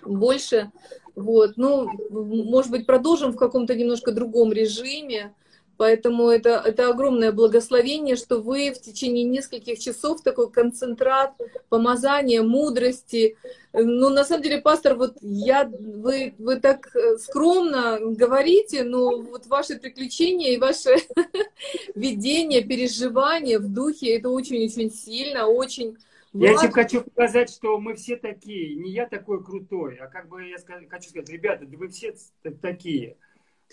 [0.05, 0.71] больше.
[1.15, 1.53] Вот.
[1.57, 5.33] Ну, может быть, продолжим в каком-то немножко другом режиме.
[5.77, 11.33] Поэтому это, это огромное благословение, что вы в течение нескольких часов такой концентрат
[11.69, 13.37] помазания, мудрости.
[13.73, 19.47] Ну, на самом деле, пастор, вот я, вы, вы так э, скромно говорите, но вот
[19.47, 20.95] ваши приключения и ваше
[21.95, 25.97] видение, переживание в духе, это очень-очень сильно, очень...
[26.33, 28.75] Я тебе хочу показать, что мы все такие.
[28.75, 30.57] Не я такой крутой, а как бы я
[30.89, 32.15] хочу сказать, ребята, да вы все
[32.61, 33.17] такие.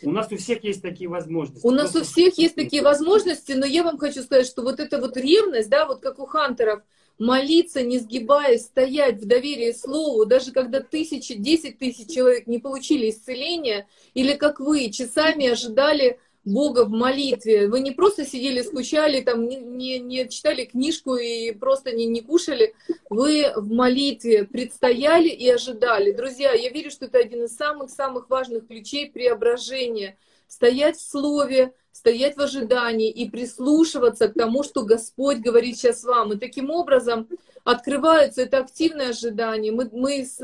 [0.02, 1.66] У нас у всех есть такие возможности.
[1.66, 4.98] У нас у всех есть такие возможности, но я вам хочу сказать, что вот эта
[5.00, 6.82] вот ревность, да, вот как у хантеров,
[7.18, 13.10] молиться, не сгибаясь, стоять в доверии слову, даже когда тысячи, десять тысяч человек не получили
[13.10, 17.68] исцеления, или как вы часами ожидали Бога в молитве.
[17.68, 22.22] Вы не просто сидели, скучали, там, не, не, не читали книжку и просто не, не
[22.22, 22.74] кушали.
[23.10, 26.12] Вы в молитве предстояли и ожидали.
[26.12, 30.16] Друзья, я верю, что это один из самых-самых важных ключей преображения.
[30.48, 36.32] Стоять в слове, стоять в ожидании и прислушиваться к тому, что Господь говорит сейчас вам.
[36.32, 37.28] И таким образом
[37.64, 39.72] открываются, это активное ожидание.
[39.72, 40.40] Мы, мы с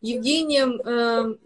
[0.00, 1.36] Евгением э,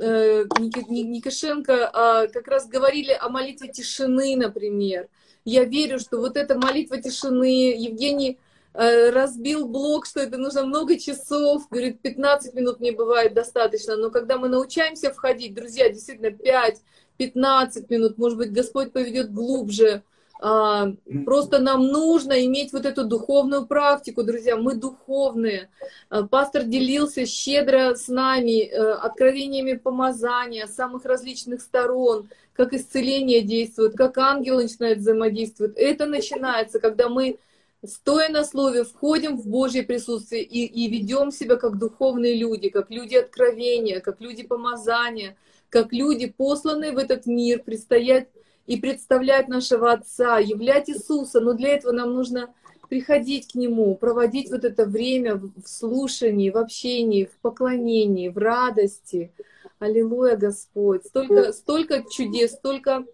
[0.00, 5.08] э, Никишенко э, как раз говорили о молитве тишины, например.
[5.44, 8.38] Я верю, что вот эта молитва тишины, Евгений
[8.74, 14.10] э, разбил блок, что это нужно много часов, говорит, 15 минут не бывает достаточно, но
[14.10, 16.82] когда мы научаемся входить, друзья, действительно 5,
[17.16, 20.02] 15 минут, может быть, Господь поведет глубже.
[20.42, 20.92] А,
[21.26, 24.56] просто нам нужно иметь вот эту духовную практику, друзья.
[24.56, 25.68] Мы духовные.
[26.08, 33.96] А, пастор делился щедро с нами э, откровениями помазания самых различных сторон, как исцеление действует,
[33.96, 35.76] как ангелы начинают взаимодействовать.
[35.76, 37.38] Это начинается, когда мы
[37.84, 42.90] стоя на слове, входим в Божье присутствие и, и ведем себя как духовные люди, как
[42.90, 45.36] люди откровения, как люди помазания–
[45.70, 48.28] как люди, посланные в этот мир, предстоять
[48.70, 51.40] и представлять нашего Отца, являть Иисуса.
[51.40, 52.54] Но для этого нам нужно
[52.88, 59.32] приходить к Нему, проводить вот это время в слушании, в общении, в поклонении, в радости.
[59.80, 61.04] Аллилуйя, Господь.
[61.04, 63.04] Столько, столько чудес, столько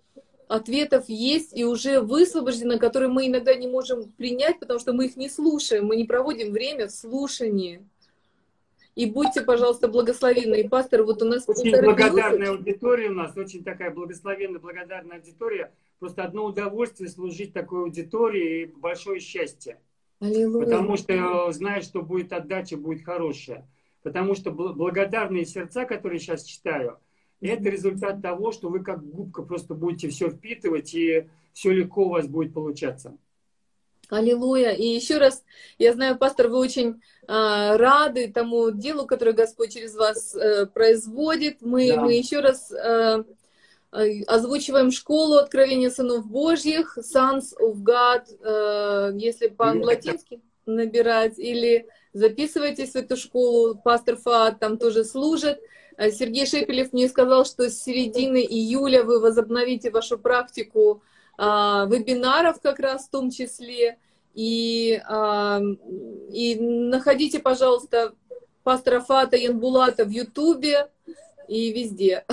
[0.47, 5.17] ответов есть и уже высвобождено, которые мы иногда не можем принять, потому что мы их
[5.17, 7.83] не слушаем, мы не проводим время в слушании.
[8.97, 10.63] И будьте, пожалуйста, благословенны.
[10.63, 11.47] И пастор, вот у нас...
[11.47, 12.71] Очень благодарная минуты.
[12.71, 15.71] аудитория у нас, очень такая благословенная, благодарная аудитория.
[15.99, 19.79] Просто одно удовольствие служить такой аудитории и большое счастье.
[20.19, 20.65] Аллилуйя.
[20.65, 23.69] Потому что знаешь, что будет отдача, будет хорошая.
[24.03, 26.99] Потому что благодарные сердца, которые сейчас читаю,
[27.43, 32.11] это результат того, что вы как губка просто будете все впитывать, и все легко у
[32.11, 33.19] вас будет получаться.
[34.09, 34.71] Аллилуйя.
[34.71, 35.45] И еще раз,
[35.79, 41.61] я знаю, пастор, вы очень э, рады тому делу, которое Господь через вас э, производит.
[41.61, 42.01] Мы, да.
[42.03, 43.25] мы еще раз э,
[43.93, 52.93] э, озвучиваем школу откровения сынов Божьих, Sons of God, э, если по-английски набирать, или записывайтесь
[52.93, 55.61] в эту школу, пастор Фаат там тоже служит.
[55.97, 61.03] Э, Сергей Шепелев мне сказал, что с середины июля вы возобновите вашу практику
[61.39, 63.99] вебинаров как раз в том числе.
[64.35, 65.61] И, а,
[66.31, 68.13] и находите, пожалуйста,
[68.63, 70.91] пастора Фата Янбулата в Ютубе
[71.49, 72.25] и везде.